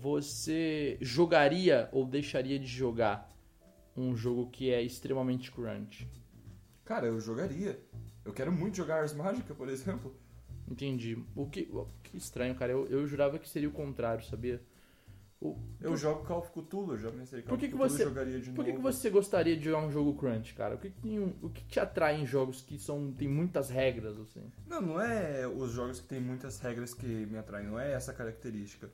Você 0.00 0.98
jogaria 1.00 1.88
ou 1.92 2.04
deixaria 2.04 2.58
de 2.58 2.66
jogar 2.66 3.28
um 3.96 4.14
jogo 4.16 4.50
que 4.50 4.70
é 4.72 4.82
extremamente 4.82 5.50
crunch? 5.52 6.06
Cara, 6.84 7.06
eu 7.06 7.20
jogaria. 7.20 7.80
Eu 8.24 8.32
quero 8.32 8.50
muito 8.52 8.76
jogar 8.76 8.96
Ars 9.00 9.12
Mágica, 9.14 9.54
por 9.54 9.68
exemplo. 9.68 10.14
Entendi. 10.72 11.22
O 11.36 11.46
que, 11.48 11.68
o- 11.72 11.86
que 12.02 12.16
estranho, 12.16 12.54
cara. 12.54 12.72
Eu, 12.72 12.86
eu 12.88 13.06
jurava 13.06 13.38
que 13.38 13.48
seria 13.48 13.68
o 13.68 13.72
contrário, 13.72 14.24
sabia? 14.24 14.60
O- 15.40 15.58
Eu 15.80 15.90
por, 15.90 15.96
jogo 15.96 16.24
Call 16.24 16.38
of 16.38 16.50
Cthulhu, 16.52 16.96
já 16.96 17.10
pensei 17.10 17.42
Call 17.42 17.50
Por 17.50 17.58
que 17.58 17.68
que 17.68 17.74
você- 17.74 18.04
jogaria 18.04 18.40
de 18.40 18.50
por 18.52 18.64
que, 18.64 18.72
que 18.72 18.78
você 18.80 19.10
gostaria 19.10 19.56
de 19.56 19.64
jogar 19.64 19.84
um 19.84 19.90
jogo 19.90 20.14
crunch, 20.14 20.54
cara? 20.54 20.76
O 20.76 20.78
que, 20.78 20.88
que, 20.90 21.00
tem 21.00 21.18
o 21.18 21.50
que 21.50 21.64
te 21.64 21.80
atrai 21.80 22.20
em 22.20 22.24
jogos 22.24 22.62
que 22.62 22.78
são 22.78 23.12
tem 23.12 23.28
muitas 23.28 23.68
regras, 23.68 24.16
assim? 24.18 24.50
Não, 24.68 24.80
não 24.80 25.00
é 25.00 25.46
os 25.46 25.72
jogos 25.72 26.00
que 26.00 26.06
tem 26.06 26.20
muitas 26.20 26.60
regras 26.60 26.94
que 26.94 27.06
me 27.06 27.36
atraem, 27.38 27.66
não 27.66 27.78
é 27.78 27.92
essa 27.92 28.12
característica. 28.14 28.88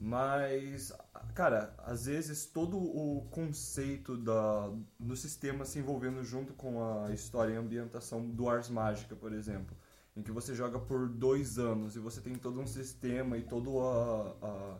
Mas, 0.00 0.92
cara, 1.34 1.72
às 1.78 2.06
vezes 2.06 2.46
todo 2.46 2.76
o 2.78 3.26
conceito 3.30 4.16
da, 4.16 4.72
do 4.98 5.14
sistema 5.16 5.64
se 5.64 5.78
envolvendo 5.78 6.24
junto 6.24 6.52
com 6.54 6.82
a 7.04 7.12
história 7.12 7.52
e 7.52 7.56
ambientação 7.56 8.28
do 8.28 8.48
Ars 8.48 8.68
Mágica, 8.68 9.14
por 9.14 9.32
exemplo, 9.32 9.76
em 10.16 10.22
que 10.22 10.30
você 10.30 10.54
joga 10.54 10.78
por 10.78 11.08
dois 11.08 11.58
anos 11.58 11.96
e 11.96 11.98
você 11.98 12.20
tem 12.20 12.34
todo 12.34 12.60
um 12.60 12.66
sistema 12.66 13.36
e 13.36 13.42
todo 13.42 13.80
a, 13.80 14.36
a 14.42 14.78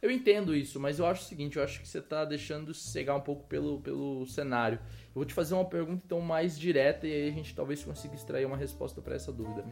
eu 0.00 0.10
entendo 0.10 0.54
isso, 0.54 0.78
mas 0.78 0.98
eu 0.98 1.06
acho 1.06 1.22
o 1.22 1.24
seguinte, 1.24 1.56
eu 1.56 1.64
acho 1.64 1.80
que 1.80 1.88
você 1.88 1.98
está 1.98 2.24
deixando 2.24 2.74
cegar 2.74 3.16
um 3.16 3.20
pouco 3.20 3.44
pelo, 3.46 3.80
pelo 3.80 4.26
cenário. 4.26 4.78
Eu 4.78 5.14
vou 5.14 5.24
te 5.24 5.32
fazer 5.32 5.54
uma 5.54 5.64
pergunta 5.64 6.02
então 6.04 6.20
mais 6.20 6.58
direta 6.58 7.06
e 7.06 7.12
aí 7.12 7.28
a 7.28 7.32
gente 7.32 7.54
talvez 7.54 7.82
consiga 7.82 8.14
extrair 8.14 8.44
uma 8.44 8.56
resposta 8.56 9.00
para 9.00 9.14
essa 9.14 9.32
dúvida. 9.32 9.64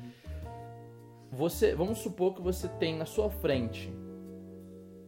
Você, 1.31 1.75
vamos 1.75 1.99
supor 1.99 2.35
que 2.35 2.41
você 2.41 2.69
tem 2.69 2.97
na 2.97 3.07
sua 3.07 3.31
frente 3.31 3.93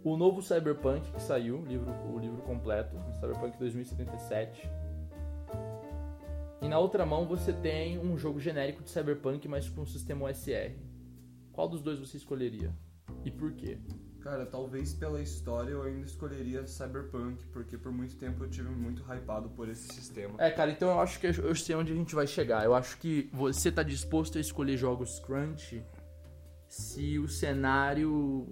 o 0.04 0.16
novo 0.16 0.42
Cyberpunk 0.42 1.10
que 1.10 1.22
saiu, 1.22 1.60
o 1.60 1.64
livro, 1.64 1.90
o 2.12 2.18
livro 2.18 2.42
completo, 2.42 2.96
Cyberpunk 3.18 3.58
2077. 3.58 4.68
E 6.60 6.68
na 6.68 6.78
outra 6.78 7.04
mão 7.04 7.26
você 7.26 7.52
tem 7.52 7.98
um 7.98 8.16
jogo 8.16 8.40
genérico 8.40 8.82
de 8.82 8.90
Cyberpunk, 8.90 9.46
mas 9.46 9.68
com 9.68 9.82
um 9.82 9.86
sistema 9.86 10.26
OSR. 10.26 10.74
Qual 11.52 11.68
dos 11.68 11.82
dois 11.82 11.98
você 11.98 12.16
escolheria? 12.16 12.72
E 13.24 13.30
por 13.30 13.52
quê? 13.52 13.78
Cara, 14.20 14.44
talvez 14.44 14.92
pela 14.92 15.20
história 15.20 15.70
eu 15.70 15.82
ainda 15.82 16.04
escolheria 16.04 16.66
Cyberpunk, 16.66 17.44
porque 17.52 17.78
por 17.78 17.92
muito 17.92 18.16
tempo 18.16 18.42
eu 18.42 18.50
tive 18.50 18.68
muito 18.68 19.02
hypado 19.02 19.48
por 19.50 19.68
esse 19.68 19.86
sistema. 19.94 20.34
É, 20.38 20.50
cara, 20.50 20.70
então 20.70 20.88
eu 20.88 21.00
acho 21.00 21.20
que 21.20 21.26
eu 21.26 21.54
sei 21.54 21.76
onde 21.76 21.92
a 21.92 21.94
gente 21.94 22.14
vai 22.14 22.26
chegar. 22.26 22.64
Eu 22.64 22.74
acho 22.74 22.98
que 22.98 23.30
você 23.32 23.70
tá 23.70 23.82
disposto 23.82 24.36
a 24.36 24.40
escolher 24.40 24.76
jogos 24.76 25.20
crunch 25.20 25.80
se 26.66 27.18
o 27.18 27.28
cenário 27.28 28.48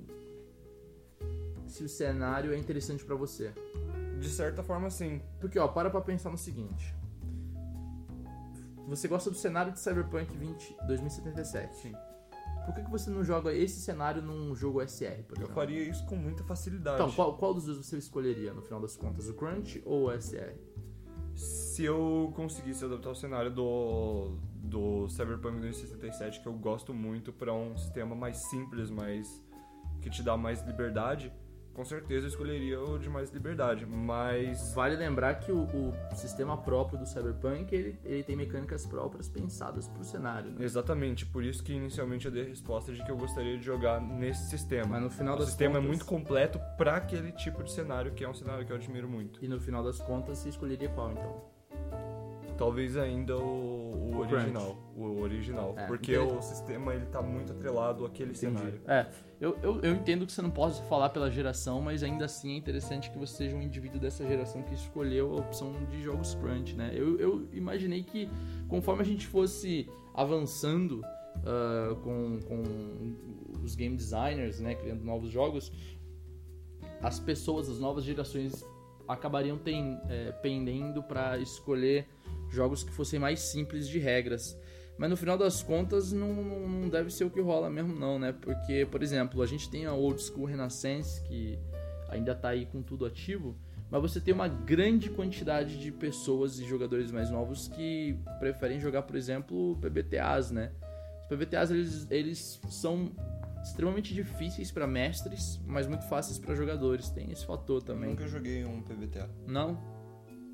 se 1.66 1.82
o 1.82 1.88
cenário 1.88 2.52
é 2.52 2.56
interessante 2.56 3.04
para 3.04 3.16
você. 3.16 3.52
De 4.20 4.28
certa 4.28 4.62
forma, 4.62 4.88
sim. 4.90 5.20
Porque, 5.40 5.58
ó, 5.58 5.66
para 5.66 5.90
pra 5.90 6.00
pensar 6.00 6.30
no 6.30 6.38
seguinte. 6.38 6.94
Você 8.88 9.09
gosta 9.09 9.31
do 9.31 9.37
cenário 9.37 9.73
de 9.73 9.81
Cyberpunk 9.81 10.37
20, 10.37 10.76
2077. 10.87 11.76
Sim. 11.76 11.95
Por 12.64 12.75
que, 12.75 12.83
que 12.83 12.91
você 12.91 13.11
não 13.11 13.23
joga 13.23 13.53
esse 13.53 13.81
cenário 13.81 14.23
num 14.23 14.55
jogo 14.55 14.81
SR, 14.87 15.23
por 15.29 15.38
Eu 15.38 15.49
faria 15.49 15.83
isso 15.83 16.05
com 16.07 16.17
muita 16.17 16.43
facilidade. 16.45 16.97
Então, 16.97 17.12
qual, 17.12 17.37
qual 17.37 17.53
dos 17.53 17.67
dois 17.67 17.79
você 17.79 17.99
escolheria 17.99 18.55
no 18.55 18.62
final 18.62 18.81
das 18.81 18.97
contas? 18.97 19.29
O 19.29 19.35
Crunch 19.35 19.83
ou 19.85 20.09
o 20.09 20.21
SR? 20.21 20.55
Se 21.35 21.85
eu 21.85 22.33
conseguisse 22.35 22.85
adaptar 22.85 23.11
o 23.11 23.14
cenário 23.14 23.50
do, 23.50 24.38
do 24.62 25.09
Cyberpunk 25.09 25.61
2077, 25.61 26.41
que 26.41 26.47
eu 26.47 26.55
gosto 26.55 26.95
muito, 26.95 27.33
para 27.33 27.53
um 27.53 27.76
sistema 27.76 28.14
mais 28.14 28.38
simples, 28.49 28.88
mais 28.88 29.43
que 30.00 30.09
te 30.09 30.23
dá 30.23 30.37
mais 30.37 30.62
liberdade, 30.62 31.33
com 31.75 31.85
certeza 31.85 32.26
eu 32.26 32.28
escolheria 32.28 32.81
o 32.81 32.99
de 32.99 33.09
mais 33.11 33.31
liberdade, 33.31 33.85
mas... 33.85 34.73
Vale 34.75 34.97
lembrar 34.97 35.35
que 35.35 35.50
o, 35.50 35.64
o 35.64 36.14
sistema 36.14 36.57
próprio 36.57 36.99
do 36.99 37.07
Cyberpunk, 37.07 37.75
ele, 37.75 37.99
ele 38.04 38.23
tem 38.23 38.37
mecânicas 38.37 38.87
próprias 38.87 39.28
pensadas 39.28 39.88
pro 39.88 40.04
cenário. 40.04 40.52
Né? 40.52 40.64
Exatamente, 40.64 41.26
por 41.26 41.43
isso 41.43 41.62
que 41.62 41.73
inicialmente 41.73 42.26
eu 42.26 42.33
dei 42.33 42.45
a 42.45 42.47
resposta 42.47 42.93
de 42.93 43.04
que 43.04 43.11
eu 43.11 43.16
gostaria 43.16 43.59
de 43.59 43.64
jogar 43.64 44.00
nesse 44.00 44.49
sistema. 44.49 44.87
Mas 44.87 45.02
no 45.02 45.11
final 45.11 45.35
o 45.35 45.38
das 45.38 45.49
sistema 45.49 45.75
contas... 45.75 45.85
é 45.85 45.88
muito 45.88 46.04
completo 46.04 46.61
para 46.78 46.97
aquele 46.97 47.33
tipo 47.33 47.62
de 47.62 47.73
cenário, 47.73 48.12
que 48.12 48.25
é 48.25 48.28
um 48.28 48.35
cenário 48.35 48.64
que 48.64 48.73
eu 48.73 48.76
admiro 48.76 49.09
muito. 49.09 49.45
E 49.45 49.49
no 49.49 49.61
final 49.61 49.83
das 49.83 49.99
contas, 49.99 50.38
você 50.38 50.50
escolheria 50.50 50.88
qual, 50.90 51.11
então? 51.11 51.54
Talvez 52.57 52.97
ainda 52.97 53.37
o, 53.37 53.74
o, 53.95 54.17
O 54.17 54.19
original. 54.19 54.77
O 54.97 55.21
original. 55.21 55.75
É, 55.77 55.87
porque 55.87 56.17
entendi. 56.17 56.37
o 56.37 56.43
sistema 56.43 56.95
ele 56.95 57.07
tá 57.07 57.23
muito 57.23 57.53
atrelado 57.53 58.05
àquele 58.05 58.35
cenário. 58.35 58.81
É, 58.87 59.07
eu, 59.41 59.57
eu, 59.63 59.81
eu 59.81 59.95
entendo 59.95 60.27
que 60.27 60.33
você 60.33 60.43
não 60.43 60.51
possa 60.51 60.83
falar 60.85 61.11
pela 61.11 61.31
geração, 61.31 61.81
mas 61.81 62.03
ainda 62.03 62.25
assim 62.25 62.55
é 62.55 62.57
interessante 62.57 63.11
que 63.11 63.19
você 63.19 63.37
seja 63.45 63.57
um 63.57 63.63
indivíduo 63.63 64.01
dessa 64.01 64.27
geração 64.27 64.63
que 64.63 64.75
escolheu 64.75 65.33
a 65.33 65.37
opção 65.37 65.73
de 65.91 66.03
jogos 66.03 66.35
crunch, 66.35 66.75
né? 66.75 66.93
Eu, 66.95 67.19
eu 67.19 67.49
imaginei 67.52 68.02
que 68.02 68.28
conforme 68.69 69.02
a 69.02 69.04
gente 69.04 69.26
fosse 69.26 69.89
avançando 70.15 71.02
ah, 71.45 71.97
com, 72.02 72.41
com 72.41 72.63
os 73.63 73.75
game 73.75 73.97
designers, 73.97 74.61
né, 74.61 74.75
criando 74.75 75.04
novos 75.04 75.30
jogos, 75.30 75.73
as 77.02 77.19
pessoas, 77.19 77.69
as 77.69 77.78
novas 77.78 78.04
gerações 78.04 78.65
acabariam 79.07 79.59
tem, 79.59 80.00
é, 80.09 80.33
pendendo 80.33 81.02
para 81.02 81.39
escolher 81.39 82.07
jogos 82.54 82.82
que 82.82 82.93
fossem 82.93 83.19
mais 83.19 83.40
simples 83.40 83.88
de 83.88 83.99
regras. 83.99 84.58
Mas 84.97 85.10
no 85.10 85.17
final 85.17 85.36
das 85.36 85.62
contas 85.62 86.12
não, 86.12 86.32
não 86.32 86.88
deve 86.88 87.10
ser 87.10 87.25
o 87.25 87.30
que 87.30 87.40
rola 87.40 87.69
mesmo 87.69 87.95
não, 87.95 88.19
né? 88.19 88.32
Porque, 88.32 88.86
por 88.86 89.02
exemplo, 89.02 89.43
a 89.43 89.47
gente 89.47 89.69
tem 89.69 89.86
a 89.86 89.93
Old 89.93 90.23
School 90.23 90.47
Renaissance 90.47 91.21
que 91.23 91.58
ainda 92.08 92.34
tá 92.34 92.50
aí 92.50 92.64
com 92.67 92.80
tudo 92.80 93.04
ativo, 93.04 93.56
mas 93.90 94.00
você 94.00 94.21
tem 94.21 94.32
uma 94.32 94.47
grande 94.47 95.10
quantidade 95.10 95.78
de 95.78 95.90
pessoas 95.90 96.60
e 96.60 96.64
jogadores 96.64 97.10
mais 97.10 97.28
novos 97.28 97.67
que 97.69 98.17
preferem 98.38 98.78
jogar, 98.78 99.02
por 99.02 99.17
exemplo, 99.17 99.76
PBTAs, 99.80 100.52
né? 100.52 100.71
Os 101.23 101.28
PBTAs 101.28 101.71
eles, 101.71 102.06
eles 102.10 102.60
são 102.71 103.10
extremamente 103.62 104.14
difíceis 104.14 104.71
para 104.71 104.86
mestres, 104.86 105.58
mas 105.67 105.86
muito 105.86 106.04
fáceis 106.06 106.38
para 106.38 106.54
jogadores. 106.54 107.08
Tem 107.08 107.30
esse 107.32 107.45
fator 107.45 107.82
também. 107.82 108.10
Nunca 108.10 108.28
joguei 108.28 108.64
um 108.64 108.82
PBTA. 108.82 109.28
Não? 109.47 109.94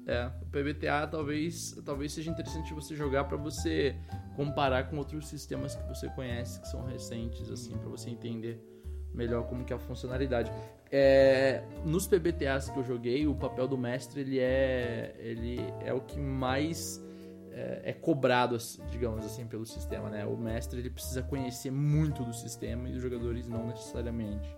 É, 0.06 0.30
o 0.40 0.46
PBTA 0.46 1.06
talvez, 1.06 1.72
talvez 1.84 2.12
seja 2.12 2.30
interessante 2.30 2.72
você 2.72 2.96
jogar 2.96 3.24
para 3.24 3.36
você 3.36 3.94
comparar 4.34 4.88
com 4.88 4.96
outros 4.96 5.28
sistemas 5.28 5.76
que 5.76 5.86
você 5.86 6.08
conhece, 6.10 6.60
que 6.60 6.68
são 6.68 6.84
recentes, 6.84 7.50
assim, 7.50 7.76
para 7.76 7.88
você 7.88 8.10
entender 8.10 8.60
melhor 9.14 9.46
como 9.46 9.64
que 9.64 9.72
é 9.72 9.76
a 9.76 9.78
funcionalidade. 9.78 10.50
É, 10.90 11.62
nos 11.84 12.06
PBTAs 12.06 12.70
que 12.70 12.78
eu 12.78 12.84
joguei, 12.84 13.26
o 13.26 13.34
papel 13.34 13.68
do 13.68 13.78
mestre 13.78 14.22
ele 14.22 14.38
é, 14.38 15.14
ele 15.18 15.60
é 15.84 15.92
o 15.92 16.00
que 16.00 16.18
mais 16.18 17.00
é, 17.52 17.90
é 17.90 17.92
cobrado, 17.92 18.56
digamos 18.90 19.24
assim, 19.24 19.46
pelo 19.46 19.66
sistema, 19.66 20.08
né? 20.08 20.24
O 20.24 20.36
mestre 20.36 20.80
ele 20.80 20.90
precisa 20.90 21.22
conhecer 21.22 21.70
muito 21.70 22.24
do 22.24 22.32
sistema 22.32 22.88
e 22.88 22.94
os 22.94 23.02
jogadores 23.02 23.46
não 23.46 23.66
necessariamente. 23.66 24.48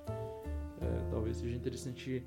É, 0.80 1.10
talvez 1.10 1.36
seja 1.36 1.54
interessante 1.56 2.24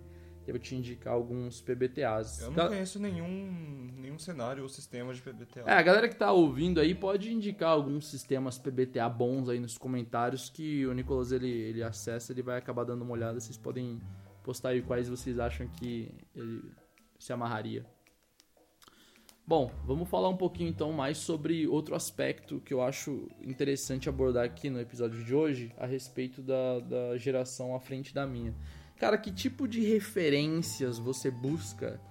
eu 0.48 0.60
te 0.60 0.76
indicar 0.76 1.14
alguns 1.14 1.62
PBTAs. 1.62 2.42
Eu 2.42 2.48
não 2.48 2.56
Gal- 2.56 2.68
conheço 2.70 3.00
nenhum, 3.00 3.92
nenhum 3.98 4.18
cenário 4.20 4.64
ou 4.64 4.70
sistema 4.70 5.14
de 5.14 5.22
PBTA. 5.22 5.64
é, 5.66 5.74
a 5.74 5.82
galera 5.82 6.08
que 6.08 6.16
tá 6.16 6.32
ouvindo 6.32 6.80
aí 6.80 6.94
pode 6.96 7.32
indicar 7.32 7.70
alguns 7.70 8.08
sistemas 8.08 8.58
PBTA 8.58 9.08
bons 9.10 9.50
aí 9.50 9.60
nos 9.60 9.78
comentários 9.78 10.50
que 10.50 10.86
o 10.86 10.94
Nicolas 10.94 11.32
ele, 11.32 11.50
ele 11.50 11.84
acessa, 11.84 12.32
ele 12.32 12.42
vai 12.42 12.58
acabar 12.58 12.84
dando 12.84 13.02
uma 13.04 13.12
olhada. 13.14 13.40
Vocês 13.40 13.58
podem 13.58 14.02
postar 14.44 14.70
aí 14.70 14.82
quais 14.82 15.10
vocês 15.10 15.40
acham 15.40 15.68
que 15.68 16.12
ele 16.36 16.62
se 17.18 17.34
amarraria. 17.34 17.86
Bom, 19.48 19.72
vamos 19.86 20.10
falar 20.10 20.28
um 20.30 20.38
pouquinho 20.38 20.70
então 20.70 20.92
mais 20.92 21.20
sobre 21.20 21.68
outro 21.68 21.94
aspecto 21.96 22.60
que 22.62 22.74
eu 22.74 22.82
acho 22.82 23.30
interessante 23.44 24.10
abordar 24.10 24.44
aqui 24.44 24.72
no 24.72 24.80
episódio 24.80 25.24
de 25.24 25.36
hoje 25.36 25.72
a 25.78 25.86
respeito 25.86 26.42
da, 26.42 26.80
da 26.80 27.18
geração 27.18 27.76
à 27.76 27.80
frente 27.80 28.12
da 28.12 28.26
minha. 28.26 28.56
Cara, 29.06 29.20
que 29.20 29.32
tipo 29.32 29.68
de 29.68 29.82
referências 29.82 30.98
você 30.98 31.30
busca 31.30 32.02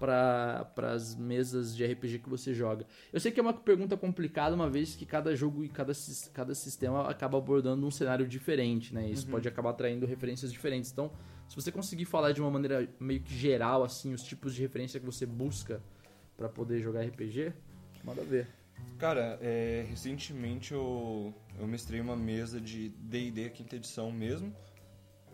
para 0.00 0.66
as 0.94 1.14
mesas 1.14 1.76
de 1.76 1.84
RPG 1.84 2.20
que 2.20 2.28
você 2.30 2.54
joga? 2.54 2.86
Eu 3.12 3.20
sei 3.20 3.30
que 3.30 3.38
é 3.38 3.42
uma 3.42 3.52
pergunta 3.52 3.98
complicada, 3.98 4.54
uma 4.54 4.70
vez 4.70 4.96
que 4.96 5.04
cada 5.04 5.36
jogo 5.36 5.62
e 5.62 5.68
cada, 5.68 5.92
cada 6.32 6.54
sistema 6.54 7.06
acaba 7.06 7.36
abordando 7.36 7.86
um 7.86 7.90
cenário 7.90 8.26
diferente, 8.26 8.94
né? 8.94 9.10
Isso 9.10 9.28
pode 9.28 9.46
acabar 9.46 9.68
atraindo 9.68 10.06
referências 10.06 10.50
diferentes. 10.50 10.90
Então, 10.90 11.12
se 11.50 11.54
você 11.54 11.70
conseguir 11.70 12.06
falar 12.06 12.32
de 12.32 12.40
uma 12.40 12.50
maneira 12.50 12.88
meio 12.98 13.20
que 13.20 13.36
geral, 13.36 13.84
assim, 13.84 14.14
os 14.14 14.22
tipos 14.22 14.54
de 14.54 14.62
referência 14.62 14.98
que 14.98 15.04
você 15.04 15.26
busca 15.26 15.82
para 16.34 16.48
poder 16.48 16.80
jogar 16.80 17.02
RPG, 17.02 17.52
manda 18.02 18.22
ver. 18.22 18.48
Cara, 18.98 19.38
é, 19.42 19.84
recentemente 19.86 20.72
eu, 20.72 21.34
eu 21.60 21.66
mestrei 21.66 22.00
uma 22.00 22.16
mesa 22.16 22.58
de 22.58 22.88
D&D 22.88 23.50
quinta 23.50 23.76
edição 23.76 24.10
mesmo. 24.10 24.50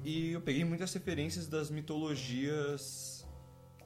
E 0.03 0.33
eu 0.33 0.41
peguei 0.41 0.65
muitas 0.65 0.93
referências 0.93 1.47
das 1.47 1.71
mitologias 1.71 3.27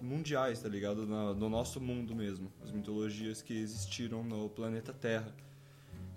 mundiais, 0.00 0.60
tá 0.62 0.68
ligado? 0.68 1.06
Na- 1.06 1.34
no 1.34 1.48
nosso 1.48 1.80
mundo 1.80 2.14
mesmo. 2.14 2.52
As 2.62 2.70
mitologias 2.70 3.42
que 3.42 3.54
existiram 3.56 4.22
no 4.22 4.48
planeta 4.48 4.92
Terra. 4.92 5.34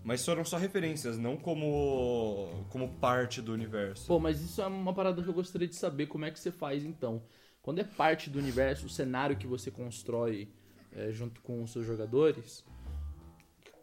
Mas 0.04 0.26
foram 0.26 0.44
só 0.44 0.58
referências, 0.58 1.18
não 1.20 1.38
como, 1.38 2.66
como 2.70 2.90
parte 2.96 3.40
do 3.42 3.54
universo. 3.54 4.08
Pô, 4.08 4.20
mas 4.20 4.42
isso 4.42 4.60
é 4.62 4.66
uma 4.66 4.94
parada 4.94 5.22
que 5.22 5.30
eu 5.30 5.34
gostaria 5.34 5.68
de 5.68 5.76
saber 5.76 6.08
como 6.08 6.26
é 6.26 6.32
que 6.32 6.40
você 6.40 6.52
faz 6.52 6.84
então. 6.84 7.22
Quando 7.62 7.80
é 7.80 7.84
parte 7.84 8.28
do 8.28 8.40
universo, 8.40 8.88
o 8.88 8.90
cenário 8.90 9.38
que 9.38 9.46
você 9.46 9.70
constrói 9.70 10.50
é, 10.92 11.12
junto 11.12 11.40
com 11.42 11.62
os 11.62 11.72
seus 11.72 11.86
jogadores, 11.86 12.66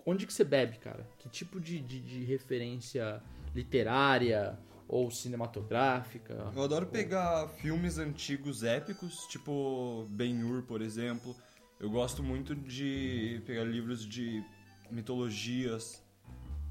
onde 0.05 0.27
que 0.27 0.33
você 0.33 0.43
bebe, 0.43 0.79
cara? 0.79 1.09
Que 1.19 1.29
tipo 1.29 1.61
de, 1.61 1.79
de, 1.79 2.01
de 2.01 2.25
referência 2.25 3.23
literária 3.55 4.59
ou 4.89 5.11
cinematográfica? 5.11 6.51
Eu 6.57 6.63
adoro 6.63 6.87
pegar 6.87 7.47
filmes 7.49 7.99
antigos 7.99 8.65
épicos, 8.65 9.27
tipo 9.27 10.07
Ben-Hur, 10.09 10.63
por 10.63 10.81
exemplo. 10.81 11.37
Eu 11.79 11.91
gosto 11.91 12.23
muito 12.23 12.57
de 12.57 13.43
pegar 13.47 13.65
livros 13.65 14.05
de 14.05 14.43
mitologias, 14.91 16.03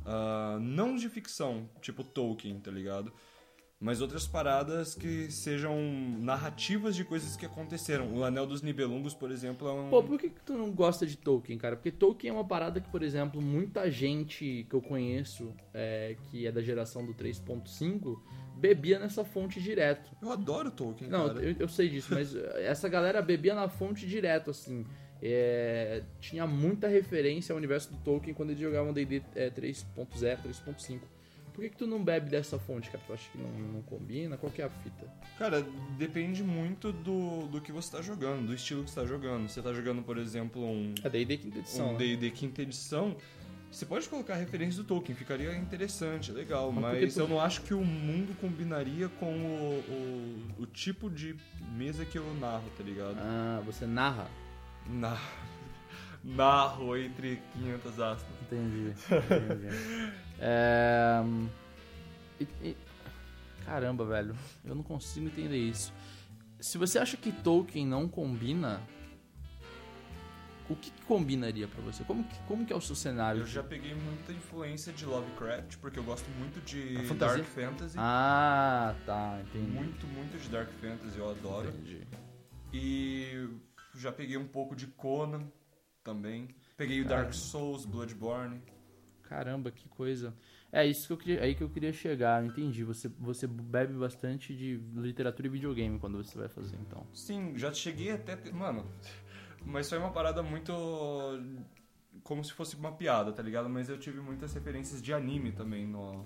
ah, 0.06 0.58
não 0.60 0.95
de 0.95 1.08
ficção, 1.10 1.69
tipo 1.82 2.03
Tolkien, 2.03 2.60
tá 2.60 2.71
ligado? 2.71 3.13
Mas 3.80 4.02
outras 4.02 4.26
paradas 4.26 4.96
que 4.96 5.32
sejam 5.32 5.78
narrativas 6.20 6.96
de 6.96 7.04
coisas 7.06 7.38
que 7.38 7.46
aconteceram. 7.46 8.12
O 8.12 8.24
Anel 8.24 8.48
dos 8.48 8.63
Nibelungos, 8.63 9.13
por 9.13 9.30
exemplo, 9.30 9.68
é 9.68 9.72
um. 9.72 9.90
Pô, 9.90 10.02
por 10.02 10.18
que, 10.20 10.30
que 10.30 10.42
tu 10.42 10.54
não 10.54 10.72
gosta 10.72 11.06
de 11.06 11.16
Tolkien, 11.16 11.60
cara? 11.60 11.76
Porque 11.76 11.92
Tolkien 11.92 12.32
é 12.32 12.34
uma 12.34 12.44
parada 12.44 12.82
que, 12.82 12.90
por 12.90 13.04
exemplo, 13.04 13.40
muita 13.40 13.92
gente 13.92 14.66
que 14.68 14.76
eu 14.76 14.82
conheço, 14.82 15.54
é, 15.76 16.16
que 16.24 16.48
é 16.48 16.52
da 16.52 16.60
geração 16.60 17.06
do 17.06 17.13
3.5, 17.13 18.20
bebia 18.56 18.98
nessa 18.98 19.24
fonte 19.24 19.62
direto. 19.62 20.10
Eu 20.24 20.32
adoro 20.32 20.72
Tolkien, 20.72 21.08
Não, 21.08 21.28
cara. 21.28 21.40
eu, 21.44 21.56
eu 21.60 21.70
sei 21.70 21.88
disso, 21.88 22.16
mas 22.16 22.36
essa 22.36 22.90
galera 22.90 23.22
bebia 23.22 23.54
na 23.54 23.70
fonte 23.70 24.08
direto, 24.08 24.50
assim. 24.50 24.88
É, 25.22 26.04
tinha 26.20 26.46
muita 26.48 26.88
referência 26.88 27.54
ao 27.54 27.58
universo 27.58 27.92
do 27.92 27.98
Tolkien 27.98 28.34
quando 28.34 28.50
eles 28.52 28.62
jogavam 28.62 28.92
D&D 28.92 29.22
é, 29.36 29.52
3.0, 29.52 30.08
3.5. 30.44 31.00
Por 31.58 31.63
que, 31.63 31.70
que 31.72 31.78
tu 31.78 31.88
não 31.88 32.04
bebe 32.04 32.30
dessa 32.30 32.60
fonte, 32.60 32.88
cara? 32.91 33.04
Tu 33.08 33.13
acha 33.13 33.32
que 33.32 33.38
não, 33.39 33.50
não 33.50 33.82
combina? 33.82 34.38
Qual 34.38 34.52
que 34.52 34.62
é 34.62 34.65
a 34.65 34.70
fita? 34.70 35.08
Cara, 35.39 35.65
depende 35.98 36.43
muito 36.43 36.91
do, 36.91 37.48
do 37.48 37.60
que 37.60 37.72
você 37.72 37.91
tá 37.98 38.00
jogando, 38.04 38.46
do 38.46 38.54
estilo 38.54 38.84
que 38.84 38.91
você 38.91 39.00
tá 39.02 39.08
jogando. 39.08 39.50
Você 39.50 39.60
tá 39.60 39.74
jogando, 39.74 40.04
por 40.04 40.20
exemplo, 40.20 40.63
um 40.63 40.93
É 41.04 41.10
D&D 41.10 41.36
quinta 41.38 41.58
edição, 41.58 41.89
um 41.89 41.91
né? 41.93 41.98
D&D 41.98 42.30
quinta 42.30 42.62
edição, 42.62 43.17
você 43.72 43.88
pode 43.88 44.08
colocar 44.08 44.36
referência 44.36 44.84
do 44.84 44.88
Tolkien, 44.88 45.15
ficaria 45.17 45.52
interessante, 45.58 46.32
legal, 46.32 46.72
Mas 46.72 46.84
mas, 47.02 47.13
tu- 47.15 47.22
eu 47.22 47.28
não 47.28 47.41
acho 47.41 47.62
que 47.63 47.74
o 47.74 47.84
mundo 47.84 48.38
combinaria 48.39 49.10
com 49.10 49.34
o, 49.34 49.84
o, 50.60 50.62
o 50.62 50.65
tipo 50.67 51.10
de 51.10 51.36
mesa 51.76 52.06
que 52.06 52.20
eu 52.20 52.34
narro, 52.36 52.70
tá 52.78 52.84
ligado? 52.84 53.17
Ah, 53.20 53.63
você 53.65 53.88
narra? 53.88 54.28
Na- 54.88 55.20
narro 56.24 56.96
entre 56.98 57.39
500 57.54 58.00
aspas. 58.00 58.36
Entendi. 58.43 58.93
entendi. 59.10 60.27
É, 60.39 61.21
e- 62.39 62.47
e- 62.69 62.78
Caramba, 63.65 64.06
velho. 64.06 64.36
Eu 64.63 64.73
não 64.76 64.84
consigo 64.84 65.26
entender 65.28 65.58
isso. 65.58 65.91
Se 66.60 66.78
você 66.78 66.97
acha 66.97 67.17
que 67.17 67.32
Tolkien 67.32 67.86
não 67.86 68.08
combina, 68.08 68.82
o 70.69 70.76
que, 70.76 70.89
que 70.89 71.02
combinaria 71.06 71.67
pra 71.67 71.82
você? 71.82 72.04
Como 72.04 72.23
que, 72.23 72.38
como 72.47 72.65
que 72.65 72.71
é 72.73 72.76
o 72.76 72.82
seu 72.82 72.95
cenário? 72.95 73.41
Eu 73.41 73.47
já 73.47 73.62
peguei 73.63 73.93
muita 73.93 74.32
influência 74.32 74.91
de 74.93 75.06
Lovecraft, 75.06 75.78
porque 75.78 76.00
eu 76.00 76.04
gosto 76.04 76.30
muito 76.39 76.62
de? 76.65 76.95
Dark 77.15 77.43
Fantasy. 77.43 77.95
Ah, 77.97 78.95
tá, 79.06 79.39
entendi. 79.41 79.69
Muito, 79.71 80.08
muito 80.08 80.41
de 80.41 80.50
Dark 80.50 80.69
Fantasy, 80.82 81.17
eu 81.17 81.30
adoro. 81.30 81.69
Entendi. 81.69 82.08
E 82.73 83.50
já 83.95 84.12
peguei 84.12 84.38
um 84.38 84.47
pouco 84.47 84.76
de 84.76 84.88
Conan 84.88 85.43
também. 86.04 86.47
Peguei 86.76 87.02
o 87.02 87.06
Dark 87.06 87.34
Souls, 87.34 87.86
Bloodborne. 87.86 88.62
Caramba, 89.28 89.72
que 89.72 89.90
coisa. 89.90 90.34
É 90.72 90.86
isso 90.86 91.08
que 91.08 91.13
eu 91.13 91.18
queria, 91.18 91.44
aí 91.44 91.54
que 91.54 91.62
eu 91.62 91.70
queria 91.70 91.92
chegar, 91.92 92.44
entendi. 92.46 92.84
Você, 92.84 93.10
você 93.20 93.46
bebe 93.46 93.94
bastante 93.94 94.56
de 94.56 94.78
literatura 94.96 95.48
e 95.48 95.52
videogame 95.52 96.00
quando 96.00 96.18
você 96.18 96.38
vai 96.38 96.48
fazer, 96.48 96.78
então. 96.78 97.06
Sim, 97.13 97.54
já 97.56 97.74
cheguei 97.74 98.12
até. 98.12 98.38
Mano, 98.52 98.90
mas 99.66 99.90
foi 99.90 99.98
uma 99.98 100.12
parada 100.12 100.42
muito. 100.42 100.72
Como 102.24 102.44
se 102.44 102.54
fosse 102.54 102.76
uma 102.76 102.92
piada, 102.94 103.32
tá 103.32 103.44
ligado? 103.44 103.70
Mas 103.70 103.90
eu 103.90 103.98
tive 103.98 104.20
muitas 104.22 104.54
referências 104.54 105.02
de 105.02 105.13
anime 105.13 105.52
também 105.52 105.86
no. 105.86 106.26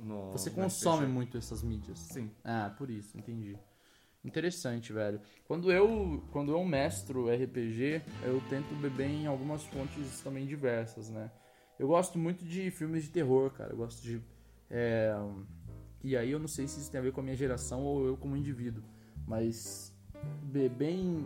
no 0.00 0.32
Você 0.32 0.50
consome 0.50 1.06
muito 1.06 1.38
essas 1.38 1.62
mídias. 1.62 1.98
Sim. 1.98 2.30
Ah, 2.44 2.74
por 2.76 2.90
isso, 2.90 3.16
entendi. 3.16 3.58
Interessante, 4.22 4.92
velho. 4.92 5.20
Quando 5.44 5.70
eu, 5.70 6.22
quando 6.32 6.52
eu 6.52 6.64
mestro 6.64 7.30
RPG, 7.30 8.02
eu 8.22 8.42
tento 8.50 8.74
beber 8.80 9.08
em 9.08 9.26
algumas 9.26 9.62
fontes 9.62 10.20
também 10.20 10.44
diversas, 10.46 11.08
né? 11.08 11.30
Eu 11.78 11.88
gosto 11.88 12.18
muito 12.18 12.44
de 12.44 12.70
filmes 12.70 13.04
de 13.04 13.10
terror, 13.10 13.50
cara. 13.50 13.72
Eu 13.72 13.76
gosto 13.76 14.02
de. 14.02 14.20
é, 14.70 15.14
E 16.02 16.16
aí 16.16 16.30
eu 16.30 16.38
não 16.38 16.48
sei 16.48 16.66
se 16.66 16.80
isso 16.80 16.90
tem 16.90 16.98
a 17.00 17.02
ver 17.02 17.12
com 17.12 17.20
a 17.20 17.24
minha 17.24 17.36
geração 17.36 17.82
ou 17.82 18.06
eu 18.06 18.16
como 18.16 18.36
indivíduo, 18.36 18.82
mas 19.26 19.94
beber 20.42 20.90
em, 20.90 21.18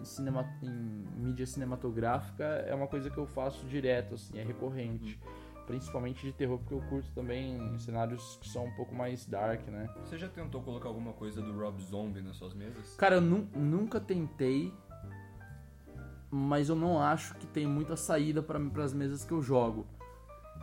em, 0.00 0.04
cinema, 0.04 0.46
em 0.62 1.04
mídia 1.20 1.44
cinematográfica 1.46 2.44
é 2.44 2.74
uma 2.74 2.86
coisa 2.86 3.10
que 3.10 3.18
eu 3.18 3.26
faço 3.26 3.66
direto, 3.66 4.14
assim, 4.14 4.38
é 4.38 4.42
recorrente. 4.44 5.18
Principalmente 5.66 6.24
de 6.24 6.32
terror, 6.32 6.58
porque 6.58 6.72
eu 6.72 6.80
curto 6.88 7.10
também 7.14 7.78
cenários 7.78 8.38
que 8.40 8.48
são 8.48 8.64
um 8.64 8.70
pouco 8.74 8.94
mais 8.94 9.26
dark, 9.26 9.68
né? 9.68 9.86
Você 10.02 10.16
já 10.16 10.26
tentou 10.26 10.62
colocar 10.62 10.88
alguma 10.88 11.12
coisa 11.12 11.42
do 11.42 11.52
Rob 11.58 11.78
Zombie 11.82 12.22
nas 12.22 12.36
suas 12.36 12.54
mesas? 12.54 12.94
Cara, 12.96 13.16
eu 13.16 13.20
nu- 13.20 13.46
nunca 13.54 14.00
tentei, 14.00 14.72
mas 16.30 16.68
eu 16.68 16.76
não 16.76 17.00
acho 17.00 17.34
que 17.36 17.46
tem 17.46 17.66
muita 17.66 17.96
saída 17.96 18.42
para 18.42 18.58
as 18.84 18.92
mesas 18.92 19.24
que 19.24 19.32
eu 19.32 19.42
jogo. 19.42 19.86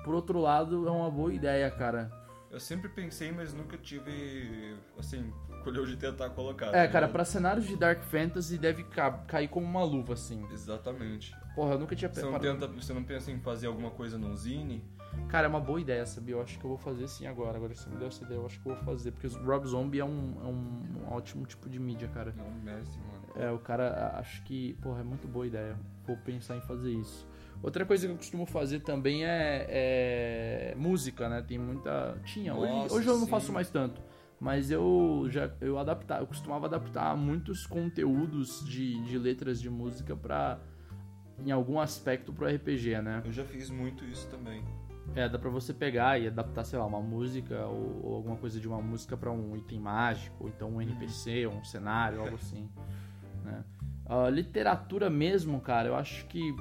Por 0.04 0.14
outro 0.14 0.40
lado, 0.40 0.88
é 0.88 0.92
uma 0.92 1.10
boa 1.10 1.34
ideia, 1.34 1.70
cara. 1.72 2.12
Eu 2.52 2.60
sempre 2.60 2.88
pensei, 2.88 3.32
mas 3.32 3.54
nunca 3.54 3.78
tive. 3.78 4.78
Assim, 4.98 5.34
colheu 5.64 5.86
de 5.86 5.98
tentar 5.98 6.30
colocar. 6.30 6.68
É, 6.68 6.86
tá 6.86 6.94
cara, 6.94 7.08
pra 7.08 7.26
cenários 7.26 7.66
de 7.68 7.76
Dark 7.76 8.02
Fantasy 8.04 8.58
deve 8.58 8.84
ca- 8.86 9.12
cair 9.28 9.48
como 9.50 9.66
uma 9.66 9.84
luva, 9.84 10.14
assim. 10.14 10.46
Exatamente. 10.54 11.36
Porra, 11.56 11.74
eu 11.74 11.80
nunca 11.80 11.96
tinha 11.96 12.10
Você 12.14 12.22
não, 12.22 12.40
tenta, 12.40 12.68
você 12.68 12.94
não 12.94 13.04
pensa 13.04 13.32
em 13.32 13.40
fazer 13.40 13.68
alguma 13.68 13.90
coisa 13.92 14.18
num 14.18 14.36
zine? 14.36 14.86
Cara, 15.28 15.48
é 15.48 15.50
uma 15.50 15.60
boa 15.60 15.82
ideia, 15.82 16.06
sabia? 16.06 16.36
Eu 16.36 16.42
acho 16.42 16.58
que 16.60 16.66
eu 16.66 16.70
vou 16.70 16.78
fazer 16.78 17.08
sim 17.08 17.26
agora. 17.26 17.58
Agora 17.58 17.74
você 17.74 17.90
me 17.90 17.98
deu 17.98 18.08
essa 18.08 18.24
ideia, 18.24 18.38
eu 18.38 18.46
acho 18.46 18.62
que 18.62 18.70
eu 18.70 18.76
vou 18.76 18.84
fazer. 18.86 19.12
Porque 19.12 19.28
o 19.28 19.44
Rob 19.46 19.66
Zombie 19.68 20.00
é 20.00 20.06
um, 20.06 20.36
é 20.42 20.48
um 20.48 21.14
ótimo 21.14 21.46
tipo 21.46 21.68
de 21.68 21.80
mídia, 21.80 22.08
cara. 22.10 22.34
Não, 22.38 22.50
mestre, 22.64 23.00
mano. 23.00 23.25
É, 23.38 23.52
o 23.52 23.60
cara, 23.60 24.16
acho 24.18 24.44
que, 24.44 24.74
porra, 24.82 25.02
é 25.02 25.04
muito 25.04 25.28
boa 25.28 25.46
ideia. 25.46 25.78
Vou 26.06 26.16
pensar 26.18 26.56
em 26.56 26.62
fazer 26.62 26.92
isso. 26.92 27.28
Outra 27.62 27.86
coisa 27.86 28.06
que 28.08 28.14
eu 28.14 28.18
costumo 28.18 28.46
fazer 28.46 28.82
também 28.82 29.26
é, 29.26 29.66
é 29.70 30.76
música, 30.78 31.28
né? 31.28 31.42
Tem 31.42 31.58
muita. 31.58 32.18
Tinha. 32.24 32.54
Hoje, 32.54 32.72
Nossa, 32.72 32.96
hoje 32.96 33.08
eu 33.08 33.18
não 33.18 33.28
faço 33.28 33.52
mais 33.52 33.70
tanto. 33.70 34.02
Mas 34.40 34.70
eu 34.70 35.26
já 35.30 35.50
eu 35.62 35.80
adaptar, 35.80 36.20
eu 36.20 36.28
costumava 36.28 36.66
adaptar 36.68 37.16
muitos 37.16 37.66
conteúdos 37.66 38.64
de, 38.66 39.02
de 39.04 39.18
letras 39.18 39.62
de 39.62 39.70
música 39.70 40.16
pra. 40.16 40.60
em 41.40 41.52
algum 41.52 41.80
aspecto 41.80 42.34
pro 42.34 42.46
RPG, 42.46 43.02
né? 43.02 43.24
Eu 43.26 43.32
já 43.32 43.46
fiz 43.46 43.70
muito 43.70 44.04
isso 44.06 44.28
também. 44.30 44.64
É, 45.14 45.30
dá 45.30 45.38
pra 45.38 45.50
você 45.50 45.74
pegar 45.74 46.20
e 46.20 46.28
adaptar, 46.28 46.64
sei 46.66 46.80
lá, 46.80 46.86
uma 46.86 47.02
música 47.02 47.66
ou, 47.68 48.02
ou 48.04 48.16
alguma 48.16 48.36
coisa 48.38 48.60
de 48.60 48.68
uma 48.68 48.82
música 48.82 49.16
pra 49.16 49.32
um 49.32 49.56
item 49.56 49.80
mágico, 49.80 50.36
ou 50.44 50.50
então 50.50 50.70
um 50.70 50.82
NPC, 50.82 51.46
ou 51.46 51.54
um 51.54 51.64
cenário, 51.64 52.22
algo 52.22 52.36
assim, 52.36 52.68
né? 53.46 53.64
Literatura 54.32 55.10
mesmo, 55.10 55.60
cara, 55.62 55.88
eu 55.88 55.96
acho 55.96 56.26
que 56.28 56.54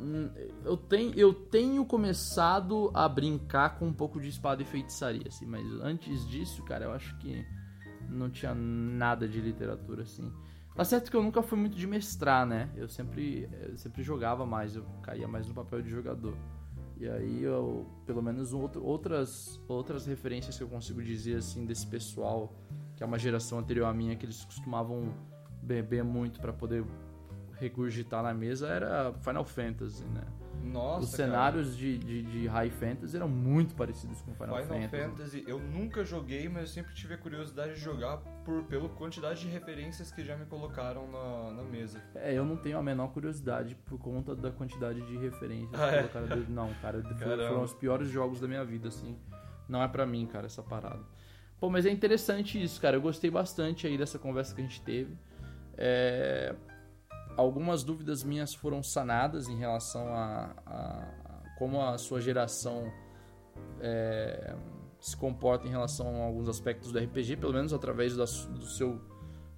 hum, 0.00 0.30
eu 0.64 0.76
tenho, 0.76 1.12
eu 1.14 1.34
tenho 1.34 1.84
começado 1.84 2.90
a 2.94 3.08
brincar 3.08 3.78
com 3.78 3.86
um 3.86 3.92
pouco 3.92 4.20
de 4.20 4.28
espada 4.28 4.62
e 4.62 4.64
feitiçaria, 4.64 5.24
assim, 5.26 5.46
mas 5.46 5.66
antes 5.82 6.26
disso, 6.28 6.62
cara, 6.64 6.84
eu 6.86 6.92
acho 6.92 7.16
que 7.18 7.44
não 8.08 8.30
tinha 8.30 8.54
nada 8.54 9.28
de 9.28 9.40
literatura, 9.40 10.02
assim. 10.02 10.32
Tá 10.74 10.84
certo 10.84 11.10
que 11.10 11.16
eu 11.16 11.22
nunca 11.22 11.40
fui 11.42 11.58
muito 11.58 11.76
de 11.76 11.86
mestrar, 11.86 12.44
né? 12.44 12.68
Eu 12.74 12.88
sempre, 12.88 13.48
eu 13.62 13.76
sempre 13.76 14.02
jogava 14.02 14.44
mais, 14.44 14.74
eu 14.74 14.84
caía 15.02 15.28
mais 15.28 15.46
no 15.46 15.54
papel 15.54 15.80
de 15.82 15.88
jogador. 15.88 16.36
E 16.96 17.08
aí 17.08 17.42
eu, 17.42 17.86
pelo 18.06 18.22
menos 18.22 18.52
outro- 18.52 18.84
outras, 18.84 19.60
outras 19.68 20.04
referências 20.06 20.56
que 20.56 20.62
eu 20.62 20.68
consigo 20.68 21.02
dizer 21.02 21.36
assim 21.36 21.64
desse 21.64 21.86
pessoal, 21.86 22.52
que 22.96 23.02
é 23.02 23.06
uma 23.06 23.18
geração 23.18 23.58
anterior 23.58 23.86
à 23.86 23.94
minha, 23.94 24.16
que 24.16 24.24
eles 24.26 24.44
costumavam 24.44 25.12
beber 25.64 26.04
muito 26.04 26.40
pra 26.40 26.52
poder 26.52 26.84
regurgitar 27.58 28.22
na 28.22 28.34
mesa, 28.34 28.68
era 28.68 29.12
Final 29.22 29.44
Fantasy, 29.44 30.04
né? 30.06 30.22
Nossa, 30.62 31.00
Os 31.04 31.10
cenários 31.10 31.76
de, 31.76 31.98
de, 31.98 32.22
de 32.22 32.46
High 32.46 32.70
Fantasy 32.70 33.16
eram 33.16 33.28
muito 33.28 33.74
parecidos 33.74 34.22
com 34.22 34.32
Final, 34.34 34.62
Final 34.62 34.80
Fantasy. 34.80 35.02
Fantasy, 35.08 35.44
eu 35.46 35.58
nunca 35.58 36.04
joguei, 36.04 36.48
mas 36.48 36.62
eu 36.62 36.66
sempre 36.68 36.94
tive 36.94 37.14
a 37.14 37.18
curiosidade 37.18 37.74
de 37.74 37.80
jogar 37.80 38.16
por, 38.44 38.64
pela 38.64 38.88
quantidade 38.88 39.40
de 39.40 39.48
referências 39.48 40.10
que 40.10 40.24
já 40.24 40.36
me 40.36 40.46
colocaram 40.46 41.06
na, 41.10 41.52
na 41.52 41.62
mesa. 41.64 42.02
É, 42.14 42.32
eu 42.32 42.44
não 42.46 42.56
tenho 42.56 42.78
a 42.78 42.82
menor 42.82 43.08
curiosidade 43.08 43.74
por 43.84 43.98
conta 43.98 44.34
da 44.34 44.50
quantidade 44.50 45.02
de 45.02 45.16
referências 45.18 45.78
Ah, 45.78 45.88
que 45.90 45.94
é? 45.96 45.98
colocaram 45.98 46.26
dentro. 46.28 46.52
Não, 46.52 46.72
cara, 46.80 47.02
Caramba. 47.02 47.48
foram 47.48 47.62
os 47.62 47.74
piores 47.74 48.08
jogos 48.08 48.40
da 48.40 48.48
minha 48.48 48.64
vida, 48.64 48.88
assim. 48.88 49.18
Não 49.68 49.82
é 49.82 49.88
pra 49.88 50.06
mim, 50.06 50.26
cara, 50.26 50.46
essa 50.46 50.62
parada. 50.62 51.00
Pô, 51.60 51.68
mas 51.68 51.84
é 51.84 51.90
interessante 51.90 52.62
isso, 52.62 52.80
cara. 52.80 52.96
Eu 52.96 53.02
gostei 53.02 53.30
bastante 53.30 53.86
aí 53.86 53.98
dessa 53.98 54.18
conversa 54.18 54.54
que 54.54 54.60
a 54.62 54.64
gente 54.64 54.80
teve. 54.82 55.14
É, 55.76 56.54
Algumas 57.36 57.82
dúvidas 57.82 58.22
minhas 58.22 58.54
foram 58.54 58.80
sanadas 58.80 59.48
em 59.48 59.56
relação 59.56 60.06
a, 60.14 60.54
a- 60.64 61.08
como 61.58 61.82
a 61.82 61.98
sua 61.98 62.20
geração 62.20 62.92
é, 63.80 64.54
se 65.00 65.16
comporta 65.16 65.66
em 65.66 65.70
relação 65.70 66.22
a 66.22 66.26
alguns 66.26 66.48
aspectos 66.48 66.92
do 66.92 66.98
RPG, 66.98 67.36
pelo 67.38 67.52
menos 67.52 67.72
através 67.72 68.16
da 68.16 68.24
do 68.24 68.64
seu, 68.66 69.00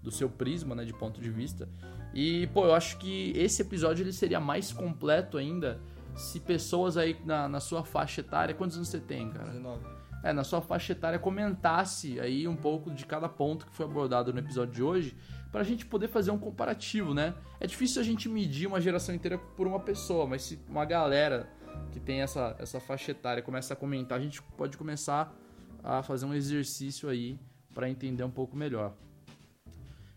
do 0.02 0.10
seu 0.10 0.28
prisma, 0.30 0.74
né, 0.74 0.84
de 0.86 0.94
ponto 0.94 1.20
de 1.20 1.30
vista. 1.30 1.68
E, 2.14 2.46
pô, 2.48 2.64
eu 2.64 2.74
acho 2.74 2.96
que 2.96 3.32
esse 3.36 3.60
episódio 3.60 4.02
ele 4.02 4.12
seria 4.12 4.40
mais 4.40 4.72
completo 4.72 5.36
ainda 5.36 5.78
se 6.14 6.40
pessoas 6.40 6.96
aí 6.96 7.14
na, 7.26 7.46
na 7.46 7.60
sua 7.60 7.84
faixa 7.84 8.22
etária. 8.22 8.54
Quantos 8.54 8.76
anos 8.76 8.88
você 8.88 9.00
tem, 9.00 9.28
cara? 9.30 9.48
19. 9.50 9.84
É, 10.26 10.32
na 10.32 10.42
sua 10.42 10.60
faixa 10.60 10.90
etária 10.90 11.20
comentasse 11.20 12.18
aí 12.18 12.48
um 12.48 12.56
pouco 12.56 12.90
de 12.90 13.06
cada 13.06 13.28
ponto 13.28 13.64
que 13.64 13.72
foi 13.72 13.86
abordado 13.86 14.32
no 14.32 14.40
episódio 14.40 14.74
de 14.74 14.82
hoje, 14.82 15.16
pra 15.52 15.62
gente 15.62 15.86
poder 15.86 16.08
fazer 16.08 16.32
um 16.32 16.38
comparativo, 16.38 17.14
né? 17.14 17.32
É 17.60 17.66
difícil 17.68 18.02
a 18.02 18.04
gente 18.04 18.28
medir 18.28 18.66
uma 18.66 18.80
geração 18.80 19.14
inteira 19.14 19.38
por 19.38 19.68
uma 19.68 19.78
pessoa, 19.78 20.26
mas 20.26 20.42
se 20.42 20.58
uma 20.68 20.84
galera 20.84 21.48
que 21.92 22.00
tem 22.00 22.22
essa, 22.22 22.56
essa 22.58 22.80
faixa 22.80 23.12
etária 23.12 23.40
começa 23.40 23.72
a 23.74 23.76
comentar, 23.76 24.18
a 24.18 24.20
gente 24.20 24.42
pode 24.42 24.76
começar 24.76 25.32
a 25.80 26.02
fazer 26.02 26.26
um 26.26 26.34
exercício 26.34 27.08
aí 27.08 27.38
para 27.72 27.88
entender 27.88 28.24
um 28.24 28.30
pouco 28.30 28.56
melhor. 28.56 28.96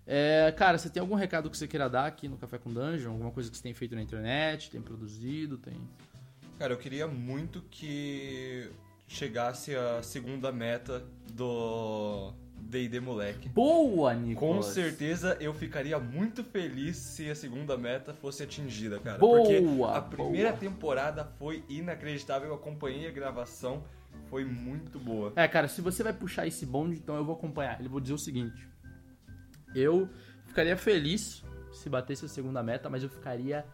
É, 0.08 0.52
cara, 0.58 0.80
você 0.80 0.90
tem 0.90 1.02
algum 1.02 1.14
recado 1.14 1.52
que 1.52 1.58
você 1.58 1.68
queira 1.68 1.88
dar 1.88 2.08
aqui 2.08 2.28
no 2.28 2.36
Café 2.36 2.58
com 2.58 2.74
Dungeon? 2.74 3.12
Alguma 3.12 3.30
coisa 3.30 3.52
que 3.52 3.56
você 3.56 3.62
tem 3.62 3.76
feito 3.76 3.94
na 3.94 4.02
internet, 4.02 4.72
tem 4.72 4.82
produzido, 4.82 5.60
tem... 5.60 5.76
Cara, 6.58 6.74
eu 6.74 6.78
queria 6.80 7.08
muito 7.08 7.62
que 7.70 8.72
chegasse 9.10 9.76
a 9.76 10.02
segunda 10.04 10.52
meta 10.52 11.04
do 11.34 12.32
D&D 12.62 13.00
Moleque. 13.00 13.50
Boa, 13.50 14.14
Com 14.14 14.20
Nicolas! 14.22 14.68
certeza 14.68 15.36
eu 15.42 15.52
ficaria 15.54 15.98
muito 16.00 16.44
feliz 16.44 16.96
se 16.96 17.28
a 17.30 17.34
segunda 17.36 17.76
meta 17.76 18.14
fosse 18.14 18.44
atingida, 18.44 19.00
cara. 19.00 19.18
Boa, 19.18 19.40
Porque 19.40 19.56
a 19.98 20.02
primeira 20.02 20.50
boa. 20.50 20.60
temporada 20.60 21.26
foi 21.40 21.64
inacreditável, 21.68 22.50
eu 22.50 22.54
acompanhei 22.56 23.08
a 23.08 23.12
gravação, 23.12 23.84
foi 24.30 24.46
muito 24.46 25.00
boa. 25.00 25.34
É, 25.36 25.48
cara, 25.48 25.68
se 25.68 25.82
você 25.82 26.04
vai 26.04 26.14
puxar 26.14 26.46
esse 26.46 26.64
bonde, 26.66 26.98
então 26.98 27.16
eu 27.16 27.26
vou 27.26 27.36
acompanhar. 27.36 27.80
Ele 27.80 27.90
vou 27.90 28.00
dizer 28.00 28.14
o 28.14 28.18
seguinte: 28.20 28.68
eu 29.74 30.08
ficaria 30.46 30.78
feliz 30.78 31.44
se 31.74 31.90
batesse 31.90 32.26
a 32.26 32.28
segunda 32.28 32.62
meta, 32.62 32.90
mas 32.90 33.02
eu 33.02 33.10
ficaria 33.10 33.66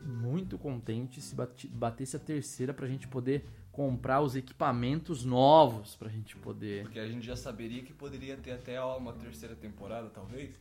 muito 0.00 0.56
contente 0.56 1.20
se 1.20 1.34
bate- 1.34 1.66
batesse 1.68 2.14
a 2.16 2.18
terceira 2.20 2.72
pra 2.72 2.86
gente 2.86 3.08
poder 3.08 3.44
comprar 3.72 4.20
os 4.20 4.34
equipamentos 4.36 5.24
novos 5.24 5.94
pra 5.96 6.08
gente 6.08 6.36
poder. 6.36 6.82
Porque 6.82 6.98
a 6.98 7.06
gente 7.08 7.24
já 7.26 7.36
saberia 7.36 7.82
que 7.82 7.92
poderia 7.92 8.36
ter 8.36 8.52
até 8.52 8.80
uma 8.82 9.12
terceira 9.12 9.54
temporada, 9.54 10.10
talvez. 10.10 10.54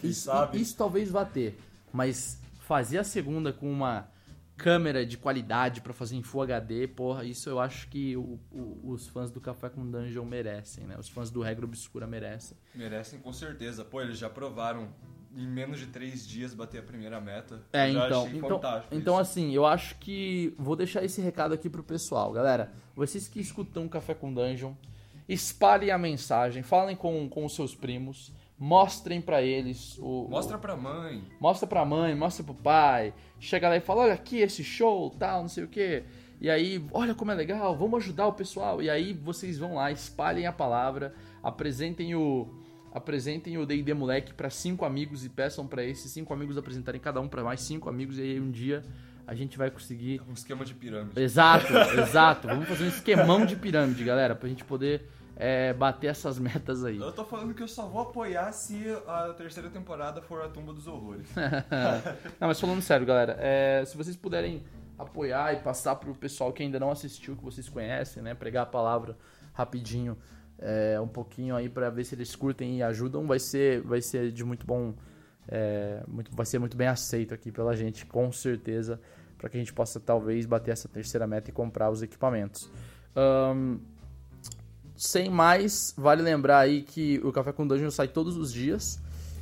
Quem 0.00 0.10
Isso, 0.10 0.26
sabe? 0.26 0.60
isso 0.60 0.76
talvez 0.76 1.10
vá 1.10 1.24
ter, 1.24 1.58
mas 1.92 2.40
fazer 2.60 2.98
a 2.98 3.04
segunda 3.04 3.52
com 3.52 3.70
uma 3.70 4.08
câmera 4.56 5.04
de 5.04 5.18
qualidade 5.18 5.80
pra 5.80 5.92
fazer 5.92 6.14
em 6.16 6.22
Full 6.22 6.42
HD, 6.42 6.86
porra, 6.86 7.24
isso 7.24 7.48
eu 7.50 7.58
acho 7.58 7.88
que 7.88 8.16
o- 8.16 8.38
o- 8.52 8.80
os 8.92 9.08
fãs 9.08 9.32
do 9.32 9.40
Café 9.40 9.68
com 9.68 9.84
Dungeon 9.90 10.24
merecem, 10.24 10.84
né? 10.86 10.96
Os 10.96 11.08
fãs 11.08 11.28
do 11.28 11.42
Regra 11.42 11.64
Obscura 11.64 12.06
merecem. 12.06 12.56
Merecem 12.72 13.18
com 13.18 13.32
certeza. 13.32 13.84
Pô, 13.84 14.00
eles 14.00 14.16
já 14.16 14.30
provaram 14.30 14.88
em 15.36 15.46
menos 15.46 15.78
de 15.78 15.86
três 15.86 16.26
dias 16.26 16.54
bater 16.54 16.78
a 16.78 16.82
primeira 16.82 17.20
meta. 17.20 17.62
É, 17.72 17.90
então, 17.90 18.24
achei 18.24 18.38
então, 18.38 18.48
fantástico 18.50 18.94
então 18.94 19.14
isso. 19.14 19.22
assim, 19.22 19.52
eu 19.52 19.66
acho 19.66 19.96
que 19.96 20.54
vou 20.58 20.76
deixar 20.76 21.04
esse 21.04 21.20
recado 21.20 21.52
aqui 21.52 21.68
pro 21.68 21.82
pessoal, 21.82 22.32
galera. 22.32 22.72
Vocês 22.94 23.26
que 23.26 23.40
escutam 23.40 23.88
Café 23.88 24.14
com 24.14 24.32
Dungeon, 24.32 24.72
espalhem 25.28 25.90
a 25.90 25.98
mensagem, 25.98 26.62
falem 26.62 26.94
com, 26.94 27.28
com 27.28 27.44
os 27.44 27.54
seus 27.54 27.74
primos, 27.74 28.32
mostrem 28.58 29.20
pra 29.20 29.42
eles 29.42 29.98
o 29.98 30.28
Mostra 30.28 30.56
pra 30.56 30.76
mãe. 30.76 31.22
mostra 31.40 31.66
pra 31.66 31.84
mãe, 31.84 32.14
mostra 32.14 32.44
pro 32.44 32.54
pai, 32.54 33.12
chega 33.40 33.68
lá 33.68 33.76
e 33.76 33.80
fala, 33.80 34.02
olha 34.02 34.14
aqui 34.14 34.38
esse 34.38 34.62
show, 34.62 35.10
tal, 35.18 35.42
não 35.42 35.48
sei 35.48 35.64
o 35.64 35.68
quê. 35.68 36.04
E 36.40 36.50
aí, 36.50 36.84
olha 36.92 37.14
como 37.14 37.30
é 37.30 37.34
legal, 37.34 37.76
vamos 37.76 38.02
ajudar 38.02 38.26
o 38.26 38.32
pessoal. 38.32 38.82
E 38.82 38.90
aí 38.90 39.12
vocês 39.12 39.58
vão 39.58 39.74
lá, 39.74 39.90
espalhem 39.90 40.46
a 40.46 40.52
palavra, 40.52 41.14
apresentem 41.42 42.14
o 42.14 42.48
apresentem 42.94 43.58
o 43.58 43.66
D&D 43.66 43.92
Moleque 43.92 44.32
pra 44.32 44.48
cinco 44.48 44.84
amigos 44.84 45.24
e 45.24 45.28
peçam 45.28 45.66
pra 45.66 45.82
esses 45.82 46.12
cinco 46.12 46.32
amigos 46.32 46.56
apresentarem 46.56 47.00
cada 47.00 47.20
um 47.20 47.26
pra 47.26 47.42
mais 47.42 47.60
cinco 47.60 47.88
amigos 47.88 48.18
e 48.18 48.22
aí 48.22 48.40
um 48.40 48.52
dia 48.52 48.84
a 49.26 49.34
gente 49.34 49.58
vai 49.58 49.70
conseguir 49.70 50.22
Um 50.28 50.32
esquema 50.32 50.64
de 50.64 50.74
pirâmide. 50.74 51.20
Exato, 51.20 51.72
exato. 51.98 52.46
Vamos 52.46 52.68
fazer 52.68 52.84
um 52.84 52.88
esquemão 52.88 53.44
de 53.44 53.56
pirâmide, 53.56 54.04
galera, 54.04 54.36
pra 54.36 54.48
gente 54.48 54.64
poder 54.64 55.08
é, 55.34 55.72
bater 55.72 56.08
essas 56.08 56.38
metas 56.38 56.84
aí. 56.84 56.98
Eu 56.98 57.10
tô 57.10 57.24
falando 57.24 57.52
que 57.52 57.62
eu 57.62 57.68
só 57.68 57.86
vou 57.88 58.02
apoiar 58.02 58.52
se 58.52 58.84
a 59.08 59.34
terceira 59.36 59.68
temporada 59.68 60.22
for 60.22 60.42
a 60.42 60.48
Tumba 60.48 60.72
dos 60.72 60.86
Horrores. 60.86 61.28
Não, 62.38 62.46
mas 62.46 62.60
falando 62.60 62.80
sério, 62.80 63.04
galera, 63.04 63.36
é, 63.40 63.84
se 63.84 63.96
vocês 63.96 64.14
puderem 64.14 64.62
apoiar 64.96 65.54
e 65.54 65.56
passar 65.56 65.96
pro 65.96 66.14
pessoal 66.14 66.52
que 66.52 66.62
ainda 66.62 66.78
não 66.78 66.92
assistiu, 66.92 67.34
que 67.34 67.42
vocês 67.42 67.68
conhecem, 67.68 68.22
né, 68.22 68.32
pregar 68.32 68.62
a 68.62 68.66
palavra 68.66 69.16
rapidinho, 69.52 70.16
é, 70.58 70.98
um 71.00 71.08
pouquinho 71.08 71.54
aí 71.56 71.68
pra 71.68 71.90
ver 71.90 72.04
se 72.04 72.14
eles 72.14 72.34
curtem 72.34 72.78
e 72.78 72.82
ajudam, 72.82 73.26
vai 73.26 73.38
ser, 73.38 73.80
vai 73.82 74.00
ser 74.00 74.30
de 74.30 74.44
muito 74.44 74.66
bom, 74.66 74.94
é, 75.48 76.02
muito, 76.08 76.34
vai 76.34 76.46
ser 76.46 76.58
muito 76.58 76.76
bem 76.76 76.88
aceito 76.88 77.34
aqui 77.34 77.50
pela 77.52 77.74
gente, 77.76 78.06
com 78.06 78.30
certeza, 78.32 79.00
pra 79.38 79.48
que 79.48 79.56
a 79.56 79.60
gente 79.60 79.72
possa 79.72 79.98
talvez 80.00 80.46
bater 80.46 80.70
essa 80.70 80.88
terceira 80.88 81.26
meta 81.26 81.50
e 81.50 81.52
comprar 81.52 81.90
os 81.90 82.02
equipamentos. 82.02 82.70
Ahn, 83.14 83.78
sem 84.96 85.28
mais, 85.28 85.92
vale 85.96 86.22
lembrar 86.22 86.60
aí 86.60 86.82
que 86.82 87.20
o 87.24 87.32
Café 87.32 87.52
com 87.52 87.66
Dungeon 87.66 87.90
sai 87.90 88.08
todos 88.08 88.36
os 88.36 88.52
dias 88.52 89.00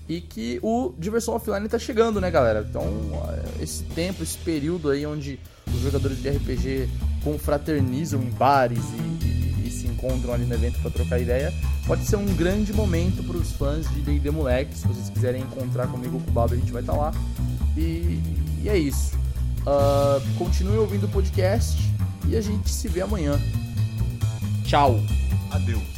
e 0.08 0.20
que 0.20 0.58
o 0.62 0.94
Diversão 0.98 1.34
Offline 1.34 1.68
tá 1.68 1.78
chegando, 1.78 2.20
né, 2.20 2.30
galera? 2.30 2.66
Então, 2.68 2.82
eh, 3.28 3.62
esse 3.62 3.84
tempo, 3.84 4.22
esse 4.22 4.36
período 4.38 4.90
aí 4.90 5.06
onde 5.06 5.38
os 5.68 5.80
jogadores 5.80 6.20
de 6.20 6.28
RPG 6.30 6.88
confraternizam 7.22 8.20
em 8.22 8.30
bares 8.30 8.82
e, 8.92 9.26
e- 9.26 9.41
encontram 10.02 10.34
ali 10.34 10.44
no 10.44 10.54
evento 10.54 10.80
para 10.80 10.90
trocar 10.90 11.20
ideia, 11.20 11.54
pode 11.86 12.04
ser 12.04 12.16
um 12.16 12.26
grande 12.34 12.72
momento 12.72 13.22
para 13.22 13.36
os 13.36 13.52
fãs 13.52 13.88
de 13.90 14.00
D&D 14.00 14.30
Moleque. 14.30 14.76
Se 14.76 14.86
vocês 14.86 15.08
quiserem 15.08 15.42
encontrar 15.42 15.86
comigo 15.86 16.20
com 16.20 16.30
o 16.30 16.34
Babo, 16.34 16.54
a 16.54 16.56
gente 16.56 16.72
vai 16.72 16.82
estar 16.82 16.94
lá. 16.94 17.12
E, 17.76 18.20
e 18.62 18.68
é 18.68 18.76
isso. 18.76 19.12
Ah, 19.66 20.20
continue 20.36 20.76
ouvindo 20.76 21.06
o 21.06 21.08
podcast 21.08 21.78
e 22.28 22.36
a 22.36 22.40
gente 22.40 22.68
se 22.68 22.88
vê 22.88 23.02
amanhã. 23.02 23.40
Tchau! 24.64 25.00
Adeus. 25.50 25.91